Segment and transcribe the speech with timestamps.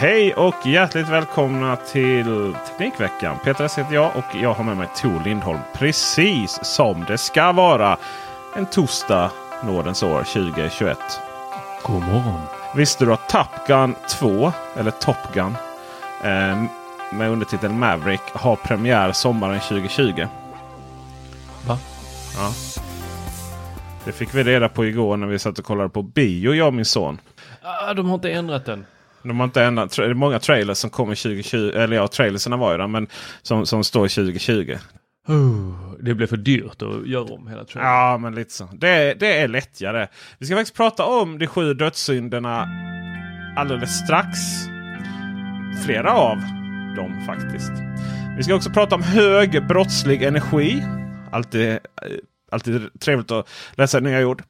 [0.00, 3.38] Hej och hjärtligt välkomna till Teknikveckan.
[3.44, 5.58] Peter S heter jag och jag har med mig Tor Lindholm.
[5.74, 7.96] Precis som det ska vara
[8.56, 9.30] en torsdag
[9.64, 10.98] nådens år 2021.
[11.82, 12.40] God morgon.
[12.76, 15.54] Visste du att Top Gun 2, eller Top Gun,
[16.24, 16.62] eh,
[17.12, 20.26] med undertiteln Maverick har premiär sommaren 2020?
[21.66, 21.78] Va?
[22.36, 22.52] Ja.
[24.04, 26.74] Det fick vi reda på igår när vi satt och kollade på bio, jag och
[26.74, 27.20] min son.
[27.62, 28.84] Ah, de har inte ändrat den.
[29.22, 29.96] De har inte ändrat.
[29.96, 31.56] Det är många trailers som kommer 2020.
[31.56, 32.86] Eller ja, trailerserna var ju där.
[32.86, 33.06] Men
[33.42, 34.76] som, som står 2020.
[35.28, 37.92] Oh, det blev för dyrt att göra om hela trailern.
[37.92, 38.68] Ja, men lite så.
[38.72, 40.06] Det, det är lättare.
[40.38, 42.68] Vi ska faktiskt prata om de sju dödssynderna
[43.56, 44.38] alldeles strax.
[45.84, 46.36] Flera av
[46.96, 47.72] dem faktiskt.
[48.36, 50.84] Vi ska också prata om hög brottslig energi.
[51.32, 51.78] Alltid, eh,
[52.52, 54.42] alltid trevligt att läsa nya ord.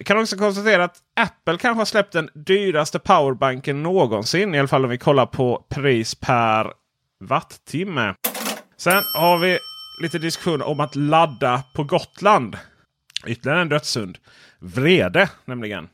[0.00, 4.54] Vi kan också konstatera att Apple kanske har släppt den dyraste powerbanken någonsin.
[4.54, 6.72] I alla fall om vi kollar på pris per
[7.24, 8.14] wattimme.
[8.76, 9.58] Sen har vi
[10.02, 12.56] lite diskussion om att ladda på Gotland.
[13.26, 14.18] Ytterligare en dödssynd.
[14.58, 15.88] Vrede nämligen.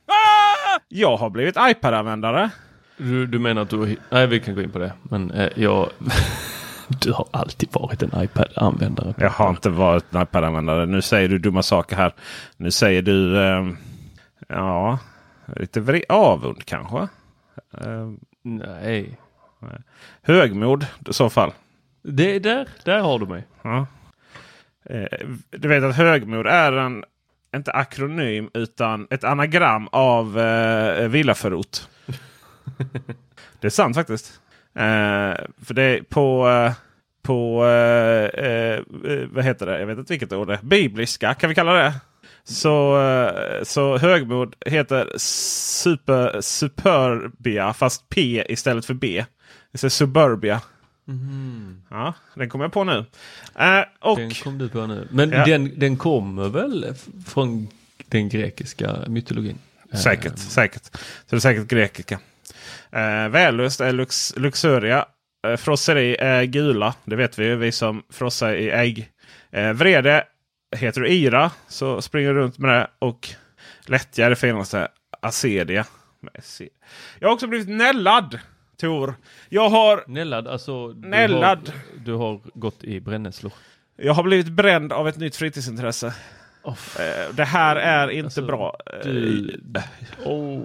[0.87, 2.49] Jag har blivit iPad-användare.
[2.97, 3.97] Du, du menar att du...
[4.09, 4.93] Nej, vi kan gå in på det.
[5.03, 5.89] Men eh, jag...
[6.87, 9.13] du har alltid varit en iPad-användare.
[9.17, 10.85] Jag har inte varit en iPad-användare.
[10.85, 12.13] Nu säger du dumma saker här.
[12.57, 13.43] Nu säger du...
[13.43, 13.63] Eh,
[14.47, 14.99] ja,
[15.55, 16.97] lite avund kanske.
[17.81, 18.11] Eh,
[18.43, 19.19] Nej.
[20.21, 21.51] högmod i så fall.
[22.03, 23.43] Det, där, där har du mig.
[23.61, 23.87] Ja.
[24.85, 27.03] Eh, Du vet att högmod är en,
[27.55, 31.77] inte akronym utan ett anagram av eh, villaförort.
[33.59, 34.41] det är sant faktiskt.
[34.73, 36.71] Eh, för det är på, eh,
[37.21, 38.79] på eh, eh,
[39.31, 39.79] vad heter det?
[39.79, 40.59] Jag vet inte vilket ord det är.
[40.63, 41.93] Bibliska kan vi kalla det.
[42.49, 49.25] Så, eh, så högmod heter super, superbia fast P istället för B.
[49.71, 50.61] Det är suburbia.
[51.89, 53.05] Ja, den kommer jag på nu.
[53.59, 55.07] Eh, och Den kom du på nu.
[55.11, 55.45] Men Ja.
[55.45, 56.93] den, den kommer väl
[57.27, 57.67] från
[58.07, 59.57] den grekiska mytologin?
[60.03, 60.83] säkert, säkert.
[60.85, 60.89] Så
[61.29, 62.19] det är säkert grekiska.
[62.91, 65.05] Eh, vällust är lux, luxuria.
[65.47, 66.93] Eh, frosseri är gula.
[67.05, 69.09] Det vet vi ju, vi som frossar i ägg.
[69.51, 70.23] Eh, vrede
[70.75, 72.87] heter du ira, så springer du runt med det.
[72.99, 73.29] Och
[73.85, 74.87] lättja är det finaste.
[75.21, 75.85] Acedia.
[77.19, 78.39] Jag har också blivit nällad,
[78.77, 79.15] Tor.
[79.49, 81.69] Jag har, Nällad, alltså du Nällad.
[81.69, 81.75] Har,
[82.05, 83.51] du har gått i brännässlor.
[83.95, 86.13] jag har blivit bränd av ett nytt fritidsintresse.
[86.63, 88.77] Oh, Eh, det här är inte Alltså, bra.
[88.93, 89.59] Eh, du,
[90.25, 90.61] oh.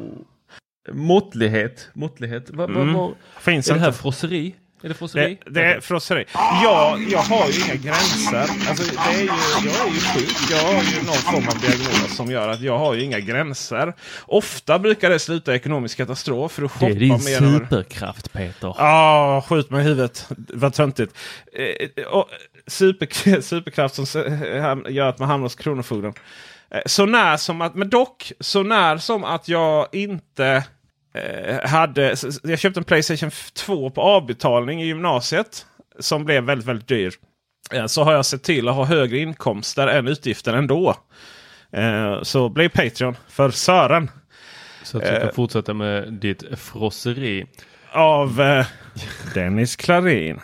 [0.92, 1.90] Måttlighet.
[1.92, 2.50] Måttlighet.
[2.50, 2.94] Vad, vad, Mm.
[2.94, 3.98] vad, Finns är det här inte.
[3.98, 4.54] frosseri?
[4.82, 5.38] Är det frosseri?
[5.44, 6.24] Det, det är frosseri.
[6.34, 8.68] Ja, jag har ju inga gränser.
[8.68, 9.26] Alltså, det är ju,
[9.64, 10.50] jag är ju sjuk.
[10.50, 13.94] Jag har ju någon form av diagnos som gör att jag har ju inga gränser.
[14.26, 16.52] Ofta brukar det sluta i ekonomisk katastrof.
[16.52, 18.74] För att Det är din superkraft Peter.
[18.78, 20.26] Ja, skjut mig i huvudet.
[20.48, 21.16] Vad töntigt.
[21.52, 22.28] Eh, och
[22.66, 24.22] super, superkraft som
[24.88, 26.12] gör att man hamnar hos Kronofogden.
[26.70, 30.64] Eh, så när som att, men dock så när som att jag inte
[31.64, 32.10] hade...
[32.10, 35.66] s- s- Jag köpte en Playstation 2 på avbetalning i gymnasiet.
[35.98, 37.12] Som blev väldigt, väldigt dyr.
[37.74, 40.94] Eh, så har jag sett till att ha högre inkomster än utgifter ändå.
[41.72, 44.10] Eh, så bli Patreon för Sören.
[44.84, 47.46] Så att du kan fortsätta med ditt frosseri.
[47.92, 48.66] Av eh,
[49.34, 50.40] Dennis Klarin.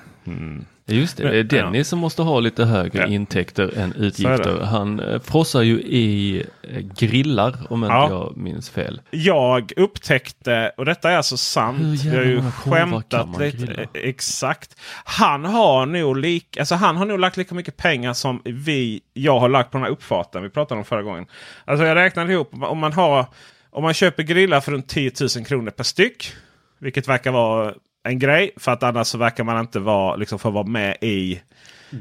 [0.94, 3.06] Just det, det är Dennis som måste ha lite högre Ja.
[3.06, 4.61] intäkter än utgifter.
[4.61, 8.11] Han eh, frossar ju i eh, grillar om inte Ja.
[8.11, 9.00] jag minns fel.
[9.11, 13.56] Jag upptäckte, och detta är alltså sant, jävla har ju skämtat lite.
[13.67, 13.82] grilla?
[13.82, 14.76] eh, Exakt.
[15.05, 19.40] Han har nog lik, alltså han har nog lagt lika mycket pengar som vi, jag
[19.40, 21.26] har lagt på den här uppfarten vi pratade om förra gången.
[21.64, 23.26] Alltså jag räknade ihop, om man har
[23.70, 26.32] om man köper grillar för runt 10 000 kronor per styck.
[26.81, 27.75] Vilket verkar vara
[28.09, 28.51] en grej.
[28.57, 31.41] För att annars så verkar man inte vara, liksom, få vara med i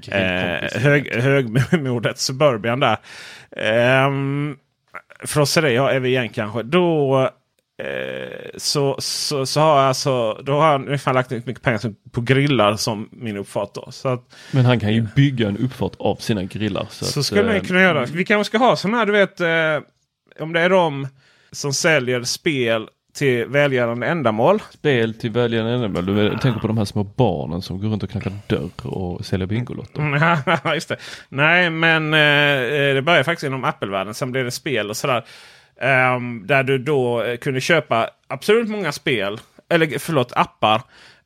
[0.07, 2.97] eh, hög, högmodet Suburban där.
[3.57, 4.57] Ehm,
[5.25, 6.63] frosseri är vi igen kanske.
[6.63, 7.21] Då,
[7.83, 11.81] eh, så, så, så har jag alltså, då har jag ungefär lagt lika mycket pengar
[12.11, 13.73] på grillar som min uppfart.
[13.73, 13.91] Då.
[13.91, 16.87] Så, att, Men han kan ju bygga en uppfart av sina grillar.
[16.89, 18.05] Så, så att, skulle eh, man kunna göra.
[18.05, 21.07] Vi kanske ska ha sådana här, du vet, eh, om det är de
[21.51, 24.61] som säljer spel till välgörande ändamål.
[24.71, 26.05] Spel till väljarna ändamål.
[26.05, 29.25] Du vet, tänker på de här små barnen som går runt och knackar dörr och
[29.25, 30.01] säljer Bingolotter.
[30.01, 30.97] Mm, just det.
[31.29, 34.13] Nej, men eh, det börjar faktiskt inom Apple-världen.
[34.13, 35.25] Sen blev det spel och sådär.
[35.81, 39.39] Ehm, där du då eh, kunde köpa absolut många spel.
[39.69, 40.81] Eller förlåt, appar.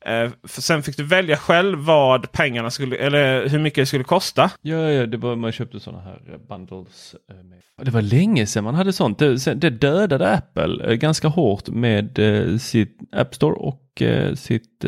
[0.06, 4.50] Eh, sen fick du välja själv vad pengarna skulle, eller hur mycket det skulle kosta.
[4.62, 7.14] Ja, ja, det var, man köpte sådana här eh, bundles.
[7.30, 7.36] eh.
[7.84, 9.18] Det var länge sedan man hade sånt.
[9.18, 12.18] Det, det dödade Apple ganska hårt med
[12.60, 14.02] sitt App Store och
[14.34, 14.80] sitt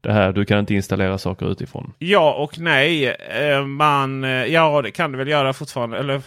[0.00, 1.92] det här du kan inte installera saker utifrån.
[1.98, 3.16] Ja och nej.
[3.66, 5.98] Man, ja, det kan du väl göra fortfarande.
[5.98, 6.22] Eller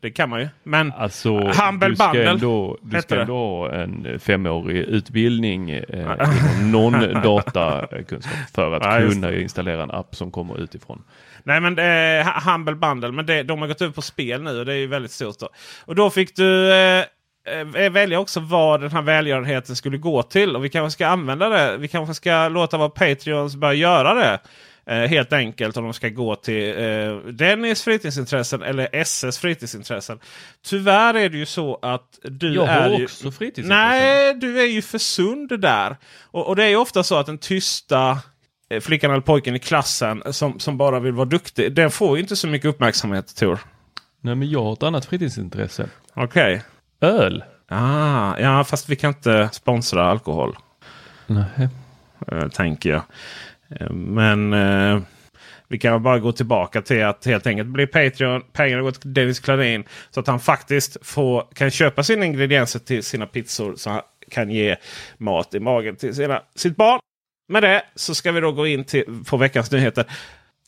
[0.00, 0.48] det kan man ju.
[0.62, 3.20] Men Alltså, Humble du ska Bundle ändå, du ska det.
[3.20, 6.28] ändå ha en femårig utbildning eh,
[6.62, 6.92] någon
[7.22, 11.02] datakunskap för att Ja, kunna installera en app som kommer utifrån.
[11.42, 13.12] Nej men det är Hu- Humble Bundle.
[13.12, 15.38] Men det, de har gått ut på spel nu och det är ju väldigt stort.
[15.38, 15.48] Då.
[15.84, 17.04] Och då fick du eh,
[17.76, 20.56] eh, välja också vad den här välgörenheten skulle gå till.
[20.56, 21.76] Och vi kanske ska använda det.
[21.76, 24.38] Vi kanske ska låta våra Patreons börja göra det.
[24.88, 30.18] Eh, helt enkelt om de ska gå till eh, Dennis fritidsintressen eller SS fritidsintressen.
[30.66, 33.04] Tyvärr är det ju så att du Jag har är ju...
[33.04, 33.88] också fritidsintressen.
[33.88, 35.96] Nej, du är ju för sund där.
[36.30, 38.18] Och, och det är ju ofta så att den tysta
[38.70, 41.72] eh, flickan eller pojken i klassen som, som bara vill vara duktig.
[41.72, 43.58] Den får ju inte så mycket uppmärksamhet Tor.
[44.20, 45.88] Nej, men jag har ett annat fritidsintresse.
[46.14, 46.62] Okej.
[47.00, 47.44] Öl.
[47.68, 50.56] Ah, ja, fast vi kan inte sponsra alkohol.
[51.26, 51.68] Nej.
[52.32, 53.02] eh, tänker jag.
[53.70, 55.02] Eh, men eh,
[55.68, 58.42] vi kan bara gå tillbaka till att helt enkelt bli Patreon.
[58.52, 59.84] Pengarna går till Dennis Klarin.
[60.10, 63.74] Så att han faktiskt får, kan köpa sina ingredienser till sina pizzor.
[63.76, 64.76] Så han kan ge
[65.18, 67.00] mat i magen till sina, sitt barn.
[67.48, 70.04] Med det så ska vi då gå in till, på veckans nyheter.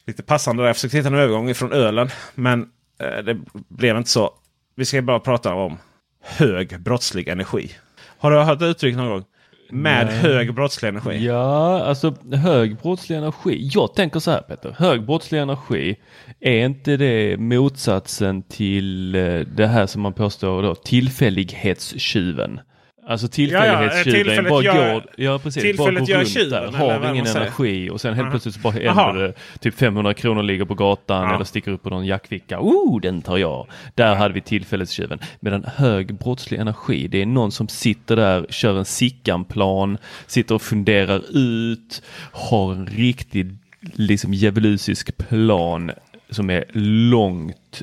[0.06, 0.69] Lite passande där.
[0.69, 2.08] Jag försökte hitta en övergång från ölen.
[2.35, 2.69] Men
[3.00, 3.38] eh, det
[3.69, 4.35] blev inte så.
[4.76, 5.79] Vi ska bara prata om
[6.20, 7.70] hög brottslig energi.
[8.19, 9.25] Har du hört uttryck någon gång?
[9.72, 10.17] Med Nej.
[10.17, 11.26] hög brottslig energi?
[11.26, 13.70] Ja, alltså hög brottslig energi.
[13.72, 15.96] Jag tänker så här Peter, hög brottslig energi,
[16.40, 22.61] är inte det motsatsen till eh, det här som man påstår då, tillfällighetstjuven?
[23.10, 27.10] Alltså tillfällighetstjuven tillfället bara gör- går, ja, precis, tillfället bara går runt tjuven, där, har
[27.14, 28.30] ingen energi och sen helt Aha.
[28.30, 31.34] plötsligt så bara händer det typ 500 kronor ligger på gatan Ja.
[31.34, 32.58] eller sticker upp på någon jackficka.
[32.60, 33.66] Oh, den tar jag.
[33.94, 35.18] Där hade vi tillfällighetstjuven.
[35.40, 40.62] Medan hög brottslig energi, det är någon som sitter där, kör en Sickan-plan, sitter och
[40.62, 43.56] funderar ut, har en riktig
[43.94, 45.90] liksom djävulusisk plan
[46.30, 46.64] som är
[47.11, 47.82] långt,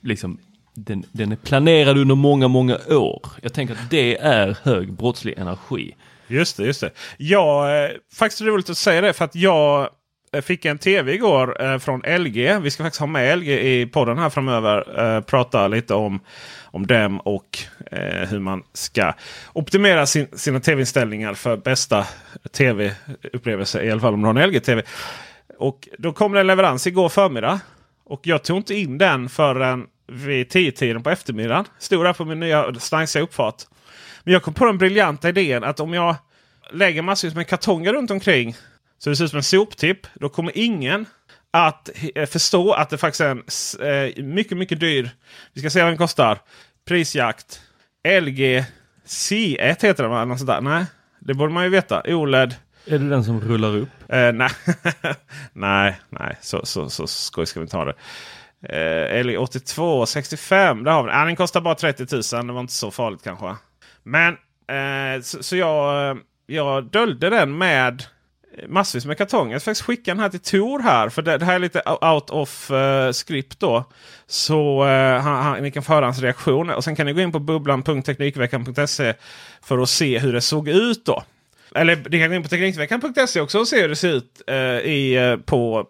[0.00, 0.38] liksom
[0.76, 3.22] den, den är planerad under många, många år.
[3.42, 5.94] Jag tänker att det är hög brottslig energi.
[6.26, 6.90] Just det, just det.
[7.16, 9.88] Jag, eh, faktiskt roligt att säga det för att jag
[10.32, 12.58] eh, fick en tv igår eh, från LG.
[12.58, 15.00] Vi ska faktiskt ha med LG i podden här framöver.
[15.16, 16.20] Eh, prata lite om,
[16.64, 17.58] om dem och
[17.90, 19.12] eh, hur man ska
[19.52, 22.06] optimera sin, sina tv-inställningar för bästa
[22.52, 23.84] tv-upplevelse.
[23.84, 24.82] I alla fall om du har en LG-tv.
[25.58, 27.60] Och då kom det en leverans igår förmiddag.
[28.04, 31.64] Och jag tog inte in den förrän vid 10-tiden på eftermiddagen.
[31.78, 33.62] Stod där på min nya stansiga uppfart.
[34.22, 36.16] Men jag kom på den briljanta idén att om jag
[36.72, 38.56] lägger massvis med kartonger runt omkring
[38.98, 40.06] så det ser ut som en soptipp.
[40.14, 41.06] Då kommer ingen
[41.50, 45.10] att eh, förstå att det faktiskt är en eh, mycket, mycket dyr.
[45.52, 46.38] Vi ska se vad den kostar.
[46.88, 47.60] Prisjakt.
[48.22, 48.64] LG
[49.06, 50.24] C1 heter den va?
[50.24, 50.60] Något sånt där.
[50.60, 50.84] Nej,
[51.18, 52.02] det borde man ju veta.
[52.06, 52.54] OLED.
[52.86, 53.88] Är det den som rullar upp?
[54.08, 54.50] Eh, nej,
[55.52, 57.94] nej, nej, så, så, så skoj ska vi ha det.
[58.62, 60.84] Eh, 82 65.
[60.84, 61.18] Där har vi den.
[61.18, 62.46] Ja, den kostar bara 30 000.
[62.46, 63.56] Det var inte så farligt kanske.
[64.02, 64.32] Men
[64.68, 68.04] eh, så, så jag, eh, jag döljde den med
[68.68, 69.52] massvis med kartonger.
[69.52, 71.08] Jag ska faktiskt skicka den här till Tor här.
[71.08, 73.84] För det, det här är lite out of uh, script då.
[74.26, 76.70] Så uh, han, han, ni kan få höra hans reaktion.
[76.70, 79.14] Och sen kan ni gå in på bubblan.teknikveckan.se
[79.62, 81.22] för att se hur det såg ut då.
[81.74, 84.56] Eller ni kan gå in på Teknikveckan.se också och se hur det ser ut uh,
[84.56, 85.86] i, på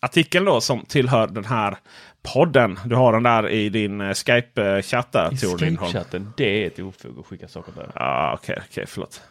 [0.00, 1.76] artikeln då som tillhör den här
[2.22, 2.78] podden.
[2.84, 5.32] Du har den där i din Skype-chatt där.
[5.32, 7.90] I Skype-chatten, det är ett ofog att skicka saker där.
[7.94, 9.22] Ja, ah, okej, okay, okay, förlåt.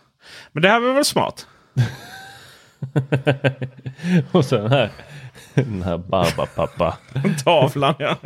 [0.52, 1.48] Men det här var väl smart?
[4.32, 4.92] och sen här,
[5.54, 6.98] den här Barbapappa.
[7.44, 8.18] Tavlan ja.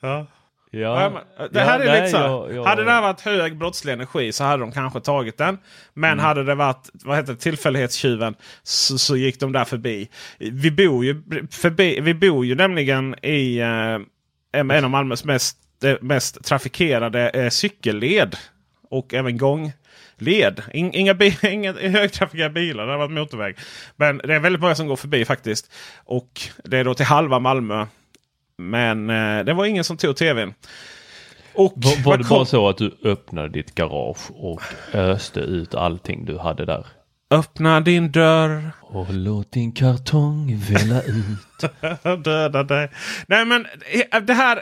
[0.00, 0.26] ja.
[0.72, 2.64] Ja, det här ja, är nej, lite så jag, jag...
[2.64, 5.58] Hade det här varit hög brottslig energi så hade de kanske tagit den.
[5.94, 6.24] Men mm.
[6.24, 10.08] hade det varit vad heter det, tillfällighetstjuven så, så, gick de där förbi.
[10.38, 13.98] Vi bor ju, förbi, vi bor ju nämligen i eh,
[14.52, 18.36] en av Malmös mest, eh, mest trafikerade eh, cykelled.
[18.90, 19.72] Och även gång
[20.16, 20.62] led.
[20.72, 23.56] Inga, inga högtrafikerade bilar, det har varit motorväg.
[23.96, 25.72] Men det är väldigt många som går förbi faktiskt.
[26.04, 27.86] Och det är då till halva Malmö.
[28.60, 30.54] Men eh, det var ingen som tog tvn.
[31.54, 34.62] Och var, var det bara så att du öppnade ditt garage och
[34.92, 36.86] öste ut allting du hade där?
[37.30, 38.70] Öppna din dörr.
[38.82, 41.70] Och låt din kartong välla ut.
[42.24, 42.90] Döda dig.
[43.26, 43.66] Nej men
[44.12, 44.60] eh, det här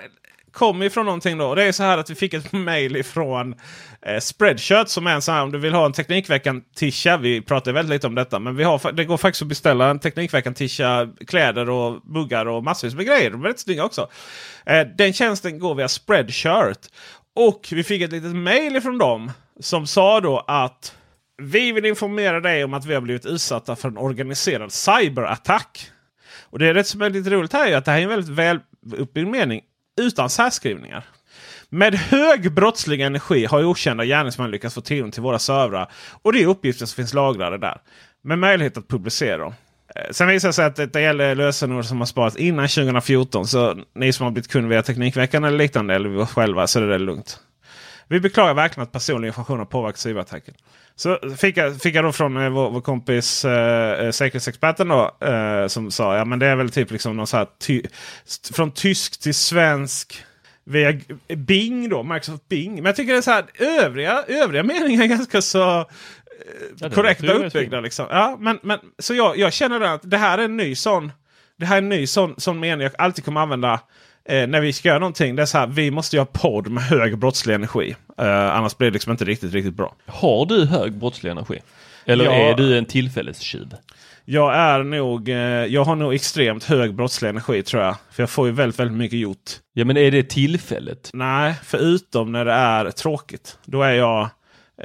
[0.52, 1.54] kommer ifrån någonting då.
[1.54, 3.54] Det är så här att vi fick ett mail ifrån
[4.02, 7.16] eh, Spreadshirt som är en sån här om du vill ha en Teknikveckan tisha.
[7.16, 9.98] Vi pratar väldigt lite om detta men vi har, det går faktiskt att beställa en
[9.98, 11.08] Teknikveckan tisha.
[11.26, 13.30] Kläder och muggar och massvis med grejer.
[13.30, 14.08] De är rätt snygga också.
[14.66, 16.86] Eh, den tjänsten går via Spreadshirt.
[17.36, 20.94] Och vi fick ett litet mail ifrån dem som sa då att
[21.42, 25.90] vi vill informera dig om att vi har blivit utsatta för en organiserad cyberattack.
[26.50, 28.08] Och det är rätt som är lite roligt här är att det här är en
[28.08, 28.60] väldigt väl
[28.96, 29.62] uppbyggd mening
[29.98, 31.04] utan särskrivningar.
[31.68, 35.90] Med hög brottslig energi har okända gärningsmän lyckats få tillgång till våra servrar
[36.22, 37.80] och de uppgifter som finns lagrade där.
[38.24, 39.54] Med möjlighet att publicera dem.
[40.10, 43.46] Sen visar det sig att det gäller lösenord som har sparats innan 2014.
[43.46, 46.86] Så ni som har blivit kund via Teknikveckan eller liknande eller vi själva så är
[46.86, 47.40] det lugnt.
[48.08, 50.54] Vi beklagar verkligen att personlig information har påverkat cyberattacken.
[50.98, 55.16] Så fick jag, fick jag då från eh, vår, vår kompis eh, eh, säkerhetsexperten då,
[55.20, 57.82] eh, som sa ja men det är väl typ liksom någon så här ty
[58.52, 60.24] från tysk till svensk
[60.64, 62.74] via Bing då, Microsoft Bing.
[62.74, 65.86] Men jag tycker det är så här övriga, övriga meningar är ganska så eh,
[66.78, 67.80] ja, korrekta uppbyggda.
[67.80, 68.06] Liksom.
[68.10, 71.12] Ja, men, men, så jag, jag känner att det här är en ny sån
[71.58, 73.80] det här är en ny sån, sån mening jag alltid kommer använda
[74.28, 75.36] eh, när vi ska göra någonting.
[75.36, 77.94] Det är så här, vi måste göra podd med hög brottslig energi.
[78.18, 79.94] Eh, annars blir det liksom inte riktigt, riktigt bra.
[80.06, 81.58] Har du hög brottslig energi?
[82.04, 83.74] Eller ja, är du en tillfällestjuv?
[84.24, 87.96] Jag är nog, eh, jag har nog extremt hög brottslig energi tror jag.
[88.10, 89.50] För jag får ju väldigt, väldigt mycket gjort.
[89.72, 91.10] Ja men är det tillfället?
[91.12, 93.58] Nej, förutom när det är tråkigt.
[93.64, 94.28] Då är jag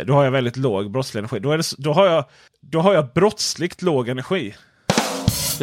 [0.06, 1.40] då har jag väldigt låg brottslig energi.
[1.40, 2.26] Då, är det, då, har, jag,
[2.62, 4.54] då har jag brottsligt låg energi.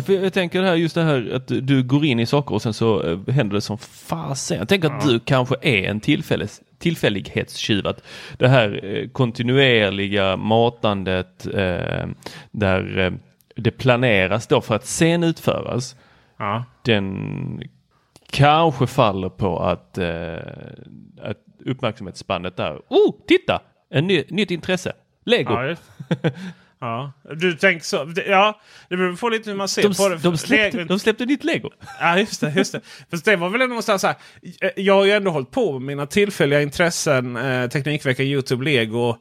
[0.07, 3.03] Jag tänker här, just det här att du går in i saker och sen så
[3.03, 4.59] eh, händer det som fasen.
[4.59, 7.87] Jag tänker att du kanske är en tillfälles, tillfällighetstjuv.
[7.87, 8.03] Att
[8.39, 12.07] det här eh, kontinuerliga matandet eh,
[12.51, 13.13] där eh,
[13.57, 15.97] det planeras då för att sen utföras.
[16.37, 16.65] Ja.
[16.83, 17.63] Den
[18.31, 20.39] kanske faller på att, eh,
[21.23, 22.81] att uppmärksamhetsspannet där.
[22.89, 23.63] Oh, titta!
[23.91, 24.93] En ny, nytt intresse.
[25.25, 25.53] Lego.
[25.53, 25.77] Ja,
[26.81, 28.13] Ja, du tänker så.
[28.27, 30.17] Ja, det beror på lite hur man ser de, på det.
[30.17, 31.71] De släppte, de släppte nytt lego.
[32.01, 32.53] Ja, just det.
[32.57, 32.81] Just det.
[33.11, 34.17] Fast det var väl ändå någonstans så här.
[34.77, 37.37] Jag har ju ändå hållit på med mina tillfälliga intressen.
[37.37, 39.17] Eh, Teknikveckan, Youtube, Lego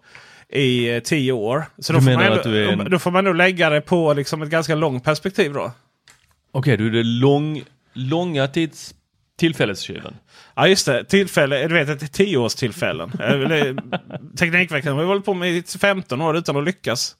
[0.49, 1.65] i eh, tio år.
[1.77, 2.91] Så då får, man ändå, en...
[2.91, 5.59] då får man nog lägga det på liksom ett ganska långt perspektiv då.
[5.59, 7.63] Okej, okay, du är det lång,
[7.93, 8.95] långa tids
[9.39, 10.15] tillfällestjuven.
[10.55, 13.11] Ja just det, tillfälle, du vet ett tioårstillfällen.
[14.37, 17.15] Teknikveckan har vi hållit på med i 15 år utan att lyckas.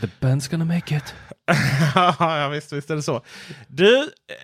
[0.00, 1.14] The band's gonna make it.
[2.18, 3.24] ja visst, visst är det så.
[3.66, 3.98] Du,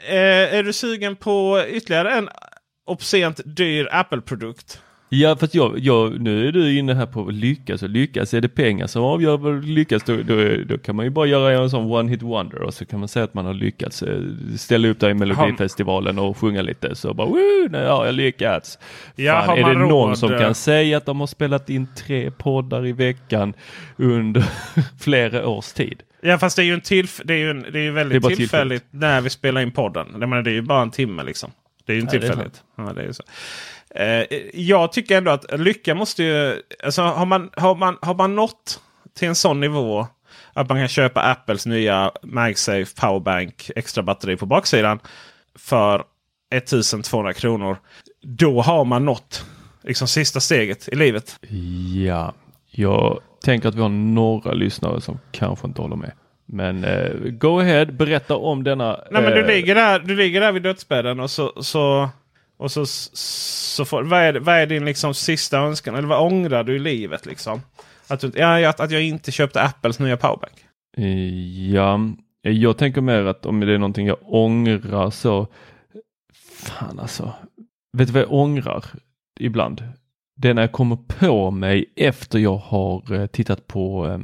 [0.07, 2.29] eh, är du sugen på ytterligare en
[2.87, 4.81] obscent dyr Apple-produkt?
[5.15, 8.35] Ja, fast jag, jag, nu är du inne här på lyckas och lyckas.
[8.35, 11.27] Är det pengar som avgör vad du lyckas då, då, då, kan man ju bara
[11.27, 14.03] göra en sån one hit wonder och så kan man säga att man har lyckats.
[14.03, 14.21] Eh,
[14.57, 18.79] ställa upp där i Melodifestivalen och sjunga lite så bara woo, nu har jag lyckats.
[19.17, 19.89] Ja, Fan, är det råd?
[19.89, 23.55] någon som kan säga att de har spelat in tre poddar i veckan
[23.97, 24.45] under
[25.01, 26.03] flera års tid?
[26.21, 28.23] Ja fast det är ju, en tillf det är ju, en, det är ju väldigt
[28.23, 30.21] det är tillfälligt, tillfälligt när vi spelar in podden.
[30.45, 31.51] Det, är ju bara en timme liksom.
[31.87, 32.63] Det är ju en ja, tillfälligt.
[32.77, 33.23] Ja, det är så.
[33.95, 34.25] Eh,
[34.55, 36.63] jag tycker ändå att lycka måste ju...
[36.85, 38.81] Alltså har man, har, man, har man nått
[39.15, 40.07] till en sån nivå
[40.53, 44.99] att man kan köpa Apples nya MagSafe Powerbank extra batteri på baksidan
[45.59, 46.05] för
[46.55, 47.77] 1200 kronor.
[48.23, 49.45] Då har man nått
[49.83, 51.39] liksom sista steget i livet.
[52.05, 52.35] Ja,
[52.71, 56.13] jag tänker att vi har några lyssnare som kanske inte håller med.
[56.47, 59.01] Men eh, go ahead, berätta om denna.
[59.11, 62.09] Nej men du eh, ligger där, du ligger där vid dödsbädden och så, så,
[62.57, 65.95] och så, så får, vad, är, vad är din liksom sista önskan?
[65.95, 67.63] Eller vad ångrar du i livet liksom?
[68.09, 70.65] Att, du, ja, att, att jag inte köpte Apples nya powerbank.
[70.97, 72.01] Eh, ja,
[72.47, 75.47] eh, jag tänker mer att om det är någonting jag ångrar så.
[76.35, 77.33] Fan alltså.
[77.93, 78.85] Vet du vad jag ångrar
[79.41, 79.83] ibland?
[80.37, 84.19] Det är när jag kommer på mig efter jag har eh, tittat på eh,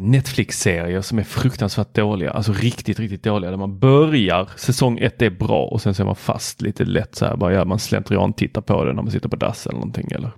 [0.00, 2.30] Netflix-serier som är fruktansvärt dåliga.
[2.30, 3.50] Alltså riktigt, riktigt dåliga.
[3.50, 7.14] Där man börjar, säsong ett är bra och sen så är man fast lite lätt
[7.14, 7.36] så här.
[7.36, 10.30] Bara, ja, man slentrian tittar på det när man sitter på dass eller någonting eller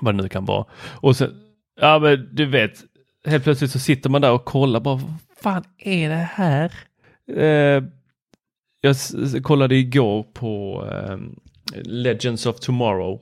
[0.00, 0.66] vad det nu kan vara.
[0.74, 1.30] Och sen,
[1.80, 2.72] ja men du vet,
[3.26, 6.72] helt plötsligt så sitter man där och kollar bara, vad fan är det här?
[7.36, 7.82] Eh,
[8.80, 8.96] jag
[9.42, 11.18] kollade igår på eh,
[11.82, 13.20] Legends of Tomorrow.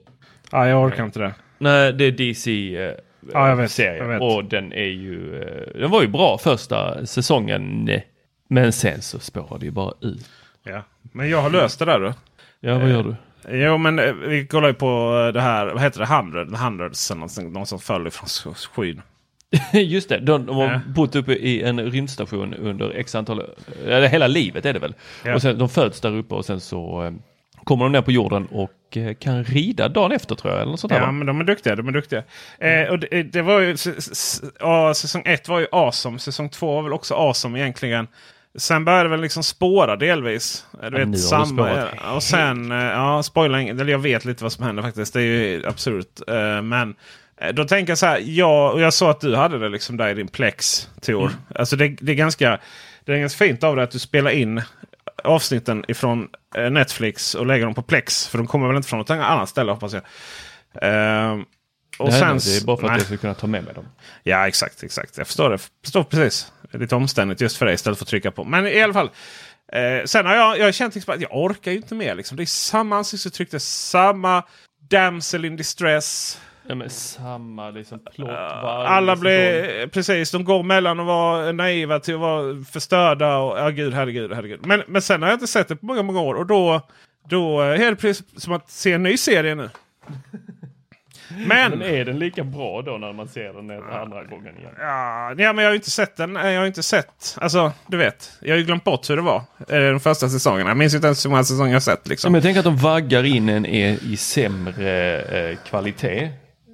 [0.53, 1.35] Ja, jag orkar inte det.
[1.59, 2.95] Nej, det är DC eh,
[3.33, 4.21] Ja, jag vet, serie jag vet.
[4.23, 7.89] och den är ju, eh, den var ju bra första säsongen.
[7.89, 8.01] eh,
[8.49, 10.31] Men sen så spårade det ju bara ut.
[10.65, 10.83] Ja.
[11.03, 12.13] Men jag har löst det där du.
[12.61, 13.15] Ja, vad gör du?
[13.49, 16.57] Jo men eh, vi kollar ju på eh, det här, vad heter det, Hundred?
[16.57, 19.03] Hundreds eller någon som föll ifrån skyn.
[19.73, 20.81] Just det, de, de har Ja.
[20.87, 23.43] bott uppe i en rymdstation under x antal,
[23.87, 24.95] eller hela livet är det väl.
[25.25, 25.35] Ja.
[25.35, 27.13] Och sen de föds där uppe och sen så eh,
[27.65, 30.63] kommer de ner på jorden och eh, kan rida dagen efter tror jag.
[30.63, 31.77] Eller något sånt Ja men de är duktiga.
[31.77, 32.23] De är duktiga.
[32.59, 33.77] Eh, och det, det var ju,
[34.61, 36.19] ja, säsong ett var ju awesome.
[36.19, 38.09] Säsong två var väl också awesome egentligen.
[38.59, 40.67] Sen började det väl liksom spåra delvis.
[40.73, 43.81] Du nu har vet, det samma, och sen, eh, ja spoila inget.
[43.81, 45.13] Eller jag vet lite vad som händer faktiskt.
[45.13, 46.29] Det är ju absurt.
[46.29, 46.95] Eh, men
[47.41, 48.23] eh, då tänker jag så här.
[48.25, 51.27] Jag, och jag sa att du hade det liksom där i din Plex Tor.
[51.27, 51.35] Mm.
[51.55, 52.59] Alltså det, det är ganska
[53.05, 54.63] det är ganska fint av dig att du spelar in
[55.25, 58.29] avsnitten ifrån eh, Netflix och lägger dem på Plex.
[58.29, 60.03] För de kommer väl inte från något annat ställe hoppas jag.
[60.83, 61.45] Ehm,
[61.99, 62.99] och Nej, sen, nej, det är bara för att nej.
[62.99, 63.89] jag ska kunna ta med mig dem.
[64.23, 65.19] Ja exakt, exakt.
[65.19, 65.59] Jag förstår det.
[65.85, 66.53] Förstår precis.
[66.63, 68.45] Det är lite omständigt just för dig istället för att trycka på.
[68.45, 69.11] Men i alla fall.
[69.73, 72.15] Eh, sen har jag, jag har känt liksom att jag orkar ju inte mer.
[72.15, 72.37] Liksom.
[72.37, 73.51] Det är samma ansiktsuttryck.
[73.51, 74.43] Det är samma
[74.91, 76.41] damsel in distress.
[76.71, 80.31] Ja, men samma liksom plott Alla blir precis.
[80.31, 83.37] De går mellan att vara naiva till att vara förstörda.
[83.37, 84.67] Och, ja gud, herregud, herregud.
[84.67, 86.35] Men, men sen har jag inte sett det på många, många år.
[86.35, 86.81] Och då,
[87.29, 89.71] då är det precis som att se en ny serie nu.
[91.49, 91.71] Men...
[91.71, 94.73] Men är den lika bra då när man ser den en andra gången igen?
[94.79, 96.35] Ja, ja, men jag har ju inte sett den.
[96.35, 97.37] Jag har ju inte sett.
[97.41, 98.33] Alltså, du vet.
[98.41, 99.43] Jag har ju glömt bort hur det var.
[99.69, 100.71] eh, De första säsongerna.
[100.71, 102.01] Jag minns inte ens hur många säsonger jag har sett.
[102.05, 102.33] Ja, Liksom.
[102.33, 106.31] men jag tänker att de vaggar in en i, i sämre eh, kvalitet.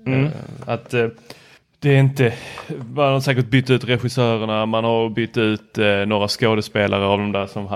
[0.06, 0.30] Eh,
[0.66, 1.06] att eh,
[1.78, 2.32] det är inte,
[2.94, 7.32] man har säkert bytt ut regissörerna, man har bytt ut eh, några skådespelare av de
[7.32, 7.68] där som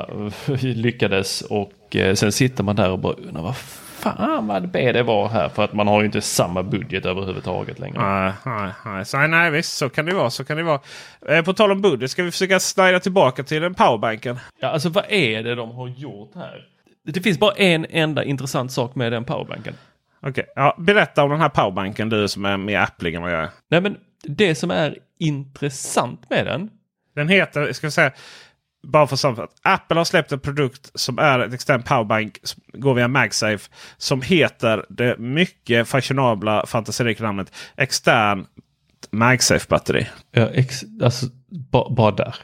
[0.60, 1.72] lyckades och
[2.14, 3.56] sen sitter man där och bara undrar vad
[4.00, 7.78] fan vad B det var här för att man har ju inte samma budget överhuvudtaget
[7.78, 7.98] längre.
[8.02, 9.04] Nej, nej, nej.
[9.04, 9.76] Så, nej, visst.
[9.76, 10.30] Så kan det vara.
[10.30, 10.80] Så kan det vara.
[11.28, 12.10] Eh, på tal om budget.
[12.10, 14.38] Ska vi försöka slida tillbaka till den powerbanken?
[14.60, 16.66] Ja, alltså vad är det de har gjort här?
[17.04, 19.74] Det finns bara en enda intressant sak med den powerbanken.
[20.22, 20.44] Okej.
[20.54, 22.08] Ja, berätta om den här powerbanken.
[22.08, 23.50] Du som är mer applig än vad jag är.
[23.70, 26.70] Nej men det som är intressant med den
[27.14, 28.12] Den heter, ska vi säga,
[28.82, 29.50] bara för sammanfatt.
[29.62, 32.38] Apple har släppt en produkt som är ett extern powerbank.
[32.42, 33.70] Som går via MagSafe.
[33.96, 38.46] Som heter det mycket fashionabla fantasirika namnet extern
[39.10, 40.06] MagSafe-batteri.
[40.30, 41.26] Ja, ex, alltså
[41.70, 42.34] ba, bara där.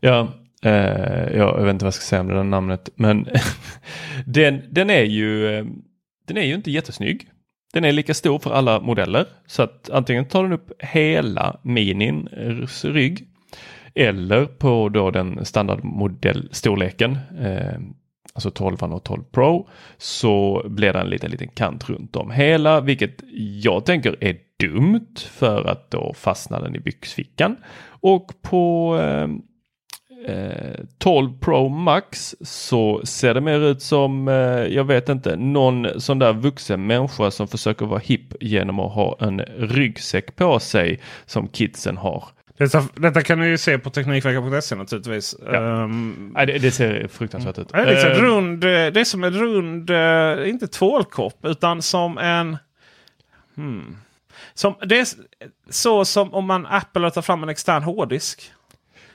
[0.00, 0.28] Ja,
[0.62, 3.28] eh, ja, jag vet inte vad jag ska säga om det där namnet, men
[4.26, 5.64] den, den är ju eh,
[6.30, 7.28] den är ju inte jättesnygg.
[7.72, 12.84] Den är lika stor för alla modeller så att antingen tar den upp hela minins
[12.84, 13.26] eh, rygg
[13.94, 17.80] eller på då den standardmodellstorleken, eh,
[18.34, 22.80] alltså 12 och 12 Pro, så blir det en liten, liten kant runt om hela,
[22.80, 23.22] vilket
[23.62, 27.56] jag tänker är dumt för att då fastnar den i byxfickan.
[28.00, 29.28] Och på eh,
[30.98, 34.34] 12 Pro Max så ser det mer ut som, eh,
[34.74, 39.16] jag vet inte, någon sån där vuxen människa som försöker vara hipp genom att ha
[39.20, 42.24] en ryggsäck på sig som kidsen har.
[42.60, 45.36] Detta, detta kan ni ju se på Teknikveckan.se naturligtvis.
[45.46, 45.82] Ja.
[45.82, 47.68] Ehm, Nej, det, det ser fruktansvärt ut.
[47.68, 51.82] det, är liksom Eh, rund, eh, det är som en rund, eh, inte tvålkopp, utan
[51.82, 52.58] som en...
[53.56, 53.96] Hmm.
[54.54, 55.06] Som, det är
[55.70, 58.52] så som om man Apple tar fram en extern hårddisk.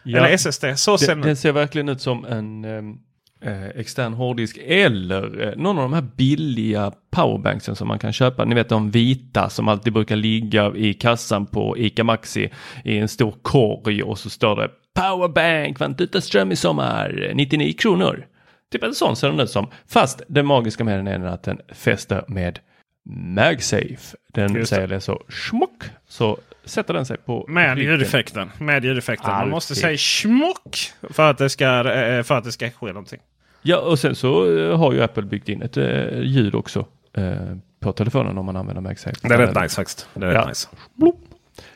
[0.06, 0.66] Ja, Eller SSD.
[0.76, 2.98] Så det, den ser verkligen ut som en ehm,
[3.42, 8.46] eh, extern hårddisk eller eh, någon av de här billiga powerbanksen som man kan köpa.
[8.46, 12.50] Ni vet de vita som alltid brukar ligga i kassan på ICA Maxi
[12.84, 17.74] i en stor korg och så står det Powerbank, vann utan ström i sommar, 99
[17.74, 18.28] kronor.
[18.72, 19.68] Typ en sån ser den ut som.
[19.88, 22.60] Fast det magiska med den är att den fäster med
[23.10, 24.18] MagSafe.
[24.34, 24.66] Den det.
[24.66, 28.52] säger det så smock så sätter den sig på Med ljudeffekten.
[28.58, 29.32] Med ljudeffekten.
[29.32, 30.78] Man måste säga smock
[31.10, 33.20] för att det ska, eh, för att det ska ske någonting.
[33.62, 37.34] Ja, och sen så eh, har ju Apple byggt in ett eh, ljud också eh,
[37.80, 39.16] på telefonen om man använder MagSafe.
[39.28, 40.10] Det är rätt nice faktiskt.
[40.14, 40.48] Det är rätt Ja.
[40.48, 40.68] nice.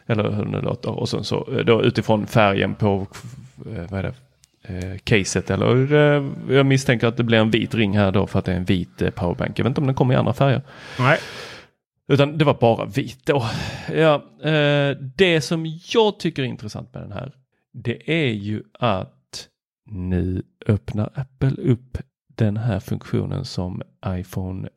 [0.07, 0.91] Eller hur det nu låter.
[0.91, 3.07] Och sen så då utifrån färgen på
[3.89, 4.13] vad är det?
[4.63, 5.75] Eh, caset eller
[6.53, 8.65] jag misstänker att det blir en vit ring här då för att det är en
[8.65, 9.59] vit powerbank.
[9.59, 10.61] Jag vet inte om den kommer i andra färger.
[10.99, 11.19] Nej.
[12.09, 13.45] Utan det var bara vit då.
[13.93, 17.33] Ja, eh, det som jag tycker är intressant med den här.
[17.73, 19.47] Det är ju att
[19.91, 21.97] nu öppnar Apple upp
[22.35, 24.69] den här funktionen som iPhone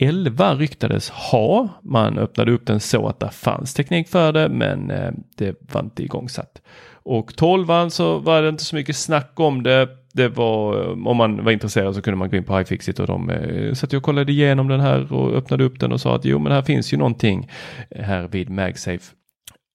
[0.00, 1.68] 11 ryktades ha.
[1.82, 5.80] Man öppnade upp den så att det fanns teknik för det men eh, det var
[5.80, 6.62] inte igångsatt.
[6.92, 9.88] Och 12 så var det inte så mycket snack om det.
[10.12, 13.30] Det var, om man var intresserad så kunde man gå in på Hifixit och de
[13.30, 16.38] eh, satt och kollade igenom den här och öppnade upp den och sa att jo
[16.38, 17.50] men här finns ju någonting
[17.90, 19.14] här vid MagSafe.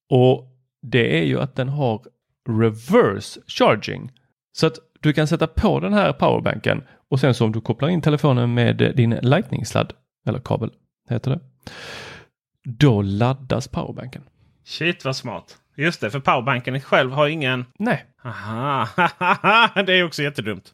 [0.10, 0.48] Och
[0.82, 2.02] det är ju att den har
[2.50, 4.12] reverse charging.
[4.52, 7.90] Så att du kan sätta på den här powerbanken och sen så om du kopplar
[7.90, 9.94] in telefonen med din lightning-sladd
[10.28, 10.72] eller kabel
[11.10, 11.40] heter det.
[12.64, 14.22] Då laddas powerbanken.
[14.64, 15.58] Shit vad smart.
[15.76, 17.66] Just det, för powerbanken själv har ingen...
[17.80, 18.88] Nej, Aha,
[19.86, 20.74] det är också jättedumt.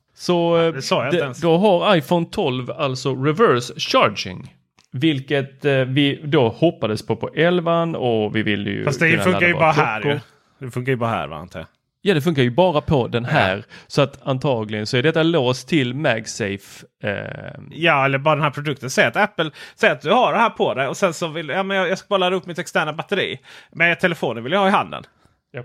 [0.83, 1.41] så eh, det ens.
[1.41, 4.55] då har iPhone 12 alltså reverse charging.
[4.91, 9.47] Vilket eh, vi då hoppades på på 11 och vi ville ju Fast det funkar
[9.47, 10.19] ju bara här ju.
[10.59, 11.67] Det funkar ju bara här va, antar jag.
[12.03, 13.65] Ja, det funkar ju bara på den här.
[13.87, 16.85] Så att antagligen så är detta låst till MagSafe.
[17.03, 18.89] Eh, Ja, eller bara den här produkten.
[18.89, 21.49] Säg att Apple säger att du har det här på dig och sen så vill
[21.49, 23.39] ja, men jag, jag ska bara ladda upp mitt externa batteri.
[23.71, 25.03] Men telefonen vill jag ha i handen.
[25.51, 25.63] ja.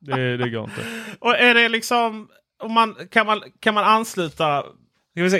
[0.00, 0.82] det, det går inte.
[1.18, 2.28] Och är det liksom...
[2.62, 4.64] Om man, kan, man, kan man ansluta...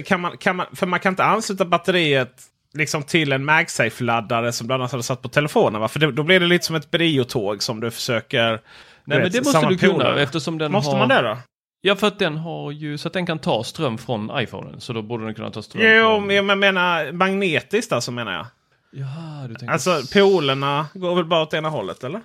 [0.04, 2.42] Kan man, kan man, för man kan inte ansluta batteriet
[2.74, 5.80] liksom till en MagSafe-laddare som bland annat hade satt på telefonen.
[5.80, 5.88] Va?
[5.88, 8.48] För det, då blir det lite som ett Brio-tåg som du försöker...
[8.50, 8.59] Nej,
[9.04, 10.22] du men vet, det måste du kunna polare.
[10.22, 10.98] eftersom den Måste har...
[10.98, 11.37] man det då?
[11.80, 14.80] Ja, för att den har ju så att den kan ta ström från iPhonen.
[14.80, 16.26] Så då borde den kunna ta ström Jo, från...
[16.26, 18.46] men jag menar magnetiskt alltså menar jag.
[18.92, 19.72] Jaha, du tänker...
[19.72, 22.20] Alltså polerna går väl bara åt ena hållet eller?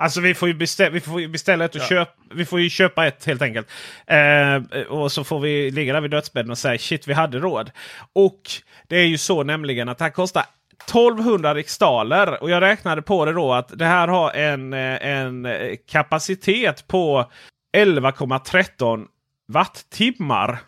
[0.00, 2.12] Alltså vi får ju beställa, vi får beställa ett och köpa.
[2.34, 3.70] Vi får ju köpa ett helt enkelt.
[4.06, 7.70] Eh, och så får vi ligga där vid dödsbädden och säga shit vi hade råd.
[8.12, 8.40] Och
[8.88, 10.44] det är ju så nämligen att det här kostar
[10.84, 12.42] 1200 riksdaler.
[12.42, 16.86] Och jag räknade på det då att det här har en, eh, en eh, kapacitet
[16.86, 17.30] på
[17.76, 19.06] 11,13
[19.48, 20.58] wattimmar.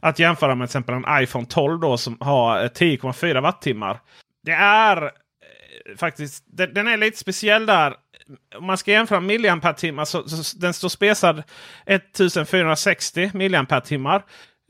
[0.00, 4.00] Att jämföra med till exempel en iPhone 12 då som har eh, 10,4 wattimmar.
[4.44, 5.10] Det är eh,
[5.96, 7.94] faktiskt, den, den är lite speciell där.
[8.56, 11.42] Om man ska jämföra milliampere-timmar så, så den står spesad
[11.86, 14.16] 1460 milliampere-timmar.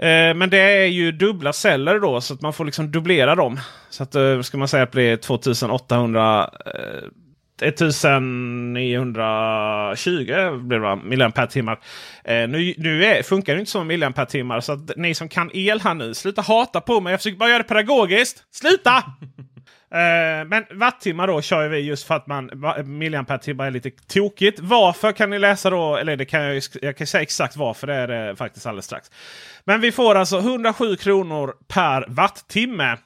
[0.03, 3.61] Eh, men det är ju dubbla celler då så att man får liksom dubblera dem.
[3.91, 7.09] Så att eh, ska man säga att det blir 2800 eh,
[7.63, 11.79] 1920 blir det milliampere-timmar.
[12.25, 15.81] Eh, nu nu är, funkar det inte som milliampere-timmar så att ni som kan el
[15.81, 17.11] här nu, sluta hata på mig.
[17.11, 18.45] Jag försöker bara göra det pedagogiskt.
[18.51, 19.05] Sluta!
[19.91, 22.51] Eh, men wattimmar då kör vi just för att man
[22.85, 24.61] milliampere-timmar är lite tokigt.
[24.61, 25.97] Varför kan ni läsa då?
[25.97, 29.11] Eller det kan jag, jag kan säga exakt varför det är det faktiskt alldeles strax.
[29.65, 32.97] Men vi får alltså 107 kronor per wattimme.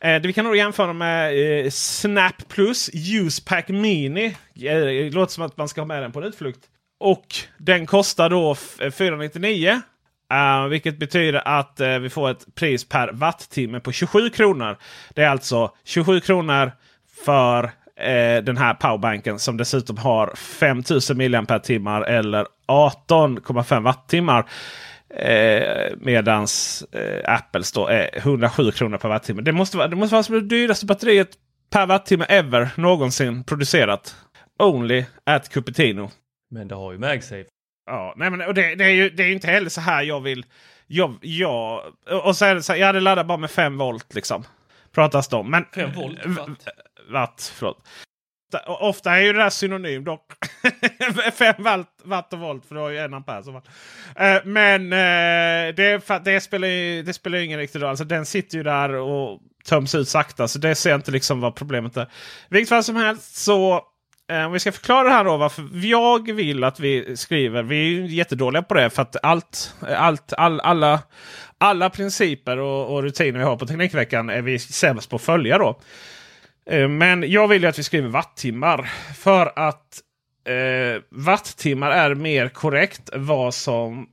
[0.00, 4.26] Eh, det vi kan nog jämföra med eh, Snap Plus Usepack Mini.
[4.26, 6.60] Eh, det låter som att man ska ha med den på en utflykt.
[7.00, 7.26] Och
[7.58, 8.54] den kostar då
[8.98, 9.80] 499.
[10.32, 14.76] Uh, vilket betyder att uh, vi får ett pris per wattimme på 27 kronor.
[15.14, 16.72] Det är alltså 27 kronor
[17.24, 24.46] för uh, den här powerbanken som dessutom har 5000 mAh eller 18,5 wattimmar.
[25.14, 29.42] Eh, medans eh, Apples då är 107 kronor per wattimme.
[29.42, 31.28] Det måste vara det, måste vara som det dyraste batteriet
[31.70, 34.16] per wattimme ever någonsin producerat.
[34.58, 36.10] Only at Cupertino.
[36.50, 37.44] Men det har ju MagSafe.
[37.90, 40.20] Ja, nej men och det, det är ju det är inte heller så här jag
[40.20, 40.44] vill.
[40.86, 41.82] Jag, jag,
[42.24, 44.44] och så är det så här, jag hade laddat bara med 5 volt liksom.
[44.94, 45.50] Pratas det om.
[45.50, 46.66] Men, 5 volt, watt.
[47.10, 47.88] Watt, förlåt.
[48.66, 50.32] Ofta är ju det där synonym dock.
[51.34, 53.42] 5 watt, watt och volt för du har ju en ampere.
[53.42, 53.68] Som watt.
[54.16, 57.90] Eh, Men eh, det, det, spelar ju, det spelar ju ingen riktig roll.
[57.90, 60.48] Alltså, den sitter ju där och töms ut sakta.
[60.48, 62.06] Så det ser jag inte liksom vad problemet är.
[62.48, 63.89] Vilket fall som helst så
[64.30, 67.62] Eh, om vi ska förklara det här då varför jag vill att vi skriver.
[67.62, 71.02] Vi är ju jättedåliga på det för att allt, allt, all, alla,
[71.58, 75.58] alla principer och, och rutiner vi har på Teknikveckan är vi sämst på att följa
[75.58, 75.80] då.
[76.70, 80.00] Eh, men jag vill ju att vi skriver wattimmar för att
[80.44, 84.08] eh, wattimmar är mer korrekt vad som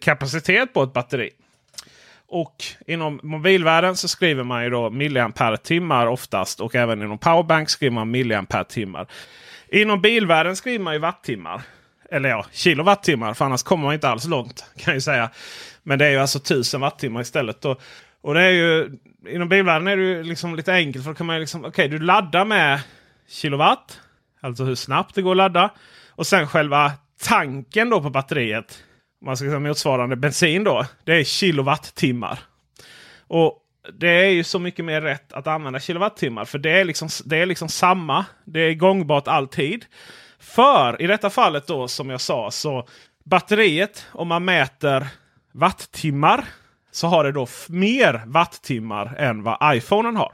[0.00, 1.30] kapacitet på ett batteri.
[2.28, 6.60] Och inom mobilvärlden så skriver man ju då milliampere-timmar oftast.
[6.60, 9.06] Och även inom powerbank skriver man milliampere-timmar.
[9.70, 11.62] Inom bilvärlden skriver man ju wattimmar.
[12.10, 13.34] Eller ja, kilowattimmar.
[13.34, 15.30] För annars kommer man inte alls långt kan jag säga.
[15.82, 17.64] Men det är ju alltså tusen wattimmar istället.
[17.64, 17.80] Och,
[18.20, 21.04] Och det är ju, inom bilvärlden är det ju liksom lite enkelt.
[21.04, 22.80] För då kan man ju liksom, okej okay, du laddar med
[23.28, 24.00] kilowatt.
[24.40, 25.70] Alltså hur snabbt det går att ladda.
[26.10, 28.84] Och sen själva tanken då på batteriet.
[29.20, 30.86] Om man ska säga motsvarande bensin då.
[31.04, 32.38] Det är kilowattimmar.
[33.26, 36.44] Och det är ju så mycket mer rätt att använda kilowattimmar.
[36.44, 38.24] För det är liksom, det är liksom samma.
[38.44, 39.84] Det är gångbart alltid.
[40.38, 42.86] För i detta fallet då som jag sa så
[43.24, 45.06] batteriet om man mäter
[45.52, 46.44] wattimmar
[46.90, 50.32] så har det då mer wattimmar än vad iPhonen har.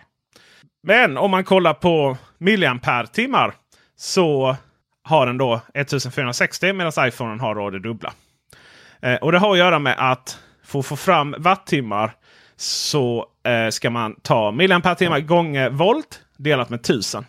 [0.82, 3.54] Men om man kollar på milliampere-timmar
[3.96, 4.56] så
[5.02, 8.12] har den då 1460 medan iPhonen har då det dubbla.
[9.02, 12.14] Eh, och det har att göra med att för att få fram wattimmar
[12.56, 17.26] så eh, ska man ta milliampere-timmar gånger volt delat med 1000.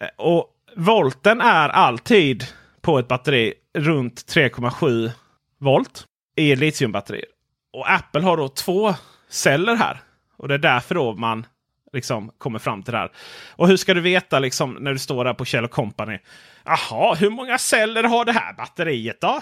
[0.00, 2.44] Eh, och volten är alltid
[2.80, 5.10] på ett batteri runt 3,7
[5.58, 6.04] volt
[6.36, 7.26] i litiumbatterier.
[7.72, 8.94] Och Apple har då två
[9.28, 10.00] celler här.
[10.36, 11.46] Och det är därför då man
[11.92, 13.10] liksom kommer fram till det här.
[13.56, 16.18] Och hur ska du veta liksom när du står där på Kjell Company?
[16.64, 19.40] Jaha, hur många celler har det här batteriet då?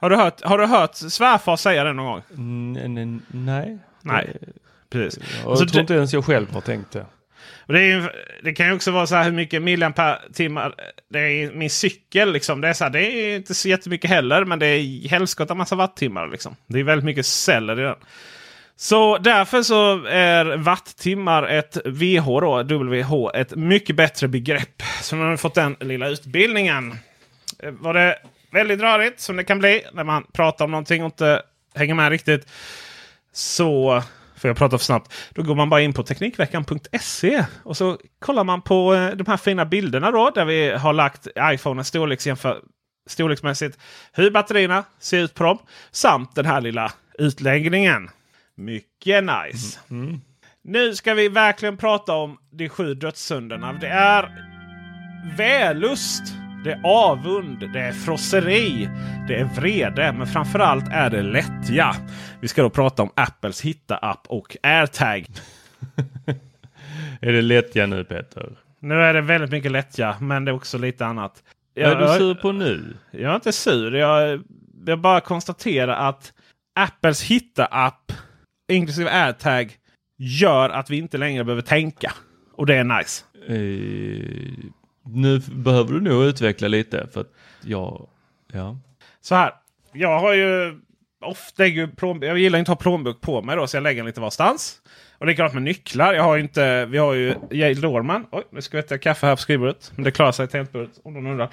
[0.00, 2.22] Har du hört, har du hört svärfar säga det någon gång?
[2.36, 3.78] Mm, nej.
[4.02, 4.36] Nej,
[4.90, 5.24] precis.
[5.42, 7.06] Jag alltså, tror inte ens jag själv har tänkt det.
[7.66, 8.08] Det, ju,
[8.42, 10.74] det, kan ju också vara så här hur mycket milliampere-timmar
[11.10, 12.32] det är i min cykel.
[12.32, 12.60] Liksom.
[12.60, 15.76] Det, är så här, det är inte så jättemycket heller, men det är helskotta massa
[15.76, 16.28] wattimmar.
[16.28, 16.56] Liksom.
[16.66, 17.96] Det är väldigt mycket celler i den.
[18.76, 24.82] Så därför så är wattimmar ett VH, då, WH, ett mycket bättre begrepp.
[25.02, 26.98] Så nu har vi fått den lilla utbildningen.
[27.58, 28.18] Eh, var det
[28.50, 31.42] väldigt rörigt som det kan bli när man pratar om någonting och inte
[31.74, 32.46] hänger med riktigt.
[33.32, 34.02] Så
[34.38, 35.14] för jag pratar för snabbt.
[35.34, 39.36] Då går man bara in på Teknikveckan.se och så kollar man på eh, de här
[39.36, 42.60] fina bilderna då där vi har lagt iPhonens storleksjämför
[43.06, 43.78] storleksmässigt
[44.12, 45.58] hur batterierna ser ut på dem.
[45.90, 48.10] Samt den här lilla utläggningen.
[48.54, 49.78] Mycket nice.
[49.90, 50.06] Mm.
[50.06, 50.20] Mm.
[50.64, 53.72] Nu ska vi verkligen prata om de sju dödssynderna.
[53.72, 54.44] Det är
[55.36, 56.22] vällust
[56.64, 58.88] det är avund, det är frosseri,
[59.28, 61.94] det är vrede, men framförallt är det lättja.
[62.40, 65.26] Vi ska då prata om Apples Hitta-app och AirTag.
[67.20, 68.52] är det lättja nu Peter?
[68.80, 71.42] Nu är det väldigt mycket lättja, men det är också lite annat.
[71.74, 72.96] Vad är du sur på nu?
[73.10, 73.94] Jag är inte sur.
[73.94, 74.42] Jag,
[74.86, 76.32] jag bara konstaterar att
[76.74, 78.12] Apples Hitta-app,
[78.72, 79.76] inklusive AirTag,
[80.18, 82.12] gör att vi inte längre behöver tänka.
[82.54, 83.24] Och det är nice.
[83.50, 84.70] Uh,
[85.12, 88.08] nu behöver du nog utveckla lite för att jag,
[88.52, 88.78] ja.
[89.20, 89.52] Så här.
[89.92, 90.80] Jag har ju
[91.20, 94.20] ofta, jag gillar inte att ha plånbok på mig då så jag lägger den lite
[94.20, 94.82] varstans.
[95.18, 96.14] Och likadant med nycklar.
[96.14, 98.26] Jag har inte, vi har ju Yale Dorman.
[98.30, 99.92] Oj, nu ska jag kaffe här på skrivbordet.
[99.94, 101.50] Men det klarar sig tangentbordet om någon undrar.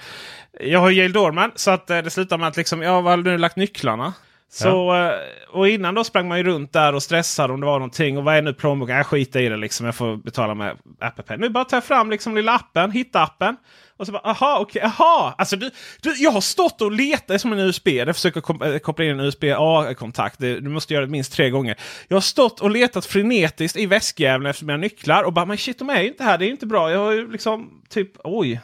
[0.59, 3.37] Jag har Yale Dorman så att eh, det slutar med att liksom, jag har nu
[3.37, 4.13] lagt nycklarna.
[4.51, 5.12] Så, ja.
[5.12, 5.17] Eh,
[5.49, 8.17] och innan då sprang man ju runt där och stressade om det var någonting.
[8.17, 8.95] Och vad är nu plånboken?
[8.95, 9.86] Jag skiter i det liksom.
[9.86, 11.38] Jag får betala med Apple Pay.
[11.38, 13.55] Nu bara tar jag fram liksom lilla appen, hitta appen.
[13.97, 15.36] Och så bara, aha, okej, okay, aha!
[15.38, 17.88] Alltså du, du, jag har stått och letat som en USB.
[17.88, 20.39] Jag försöker eh, koppla in en USB-A-kontakt.
[20.39, 21.77] Du måste göra det minst tre gånger.
[22.08, 25.23] Jag har stått och letat frenetiskt i väskjäveln efter mina nycklar.
[25.23, 26.38] Och bara, men shit, de är ju inte här.
[26.38, 26.91] Det är inte bra.
[26.91, 28.60] Jag har ju liksom, typ, oj.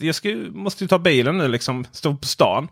[0.00, 1.84] Jag ska, måste ju ta bilen nu liksom.
[1.92, 2.68] Stå på stan.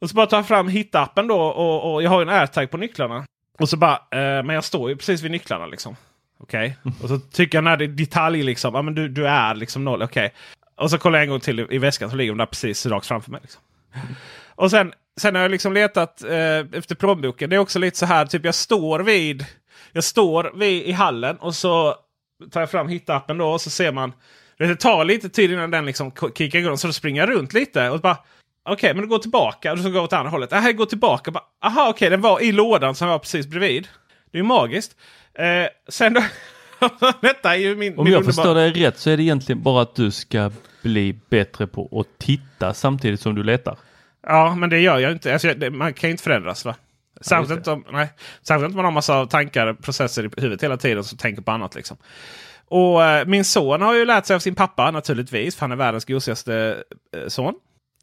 [0.00, 2.76] Och så bara tar jag fram hittappen då och, och jag har en airtag på
[2.76, 3.24] nycklarna.
[3.58, 5.96] Och så bara, eh, men jag står ju precis vid nycklarna liksom.
[6.38, 6.76] Okej.
[6.84, 6.92] Okay.
[7.02, 9.84] Och så tycker jag när det är detalj liksom, ja men du, du är liksom
[9.84, 10.26] noll, okej.
[10.26, 10.36] Okay.
[10.84, 12.86] Och så kollar jag en gång till i, i väskan så ligger de där precis
[12.86, 13.40] rakt framför mig.
[13.42, 13.62] Liksom.
[14.54, 17.50] Och sen, sen har jag liksom letat eh, efter plånboken.
[17.50, 19.46] Det är också lite så här, typ jag står vid,
[19.92, 21.94] jag står vid i hallen och så
[22.50, 24.12] tar jag fram hittappen då och så ser man.
[24.58, 27.90] Det tar lite tid innan den liksom kickar igång så då springer jag runt lite
[27.90, 28.16] och bara
[28.72, 29.72] Okej, okay, men gå tillbaka.
[29.72, 30.52] Och så går åt andra hållet.
[30.52, 31.30] Aha, gå tillbaka.
[31.30, 33.88] Bara, aha, okej, okay, den var i lådan som var precis bredvid.
[34.30, 34.96] Det är ju magiskt.
[35.34, 35.44] Eh,
[35.88, 36.22] sen då...
[37.20, 37.98] Detta är ju min...
[37.98, 38.32] Om min jag underbar...
[38.32, 40.50] förstår dig rätt så är det egentligen bara att du ska
[40.82, 43.78] bli bättre på att titta samtidigt som du letar.
[44.26, 45.32] Ja, men det gör jag inte.
[45.32, 46.74] Alltså, det, man kan ju inte förändras va?
[47.20, 48.08] Särskilt inte om, nej,
[48.42, 51.50] särskilt inte om man har massa tankar, processer i huvudet hela tiden som tänker på
[51.50, 51.74] annat.
[51.74, 51.96] Liksom.
[52.64, 55.56] Och eh, Min son har ju lärt sig av sin pappa naturligtvis.
[55.56, 56.82] För han är världens gosigaste
[57.16, 57.54] eh, son.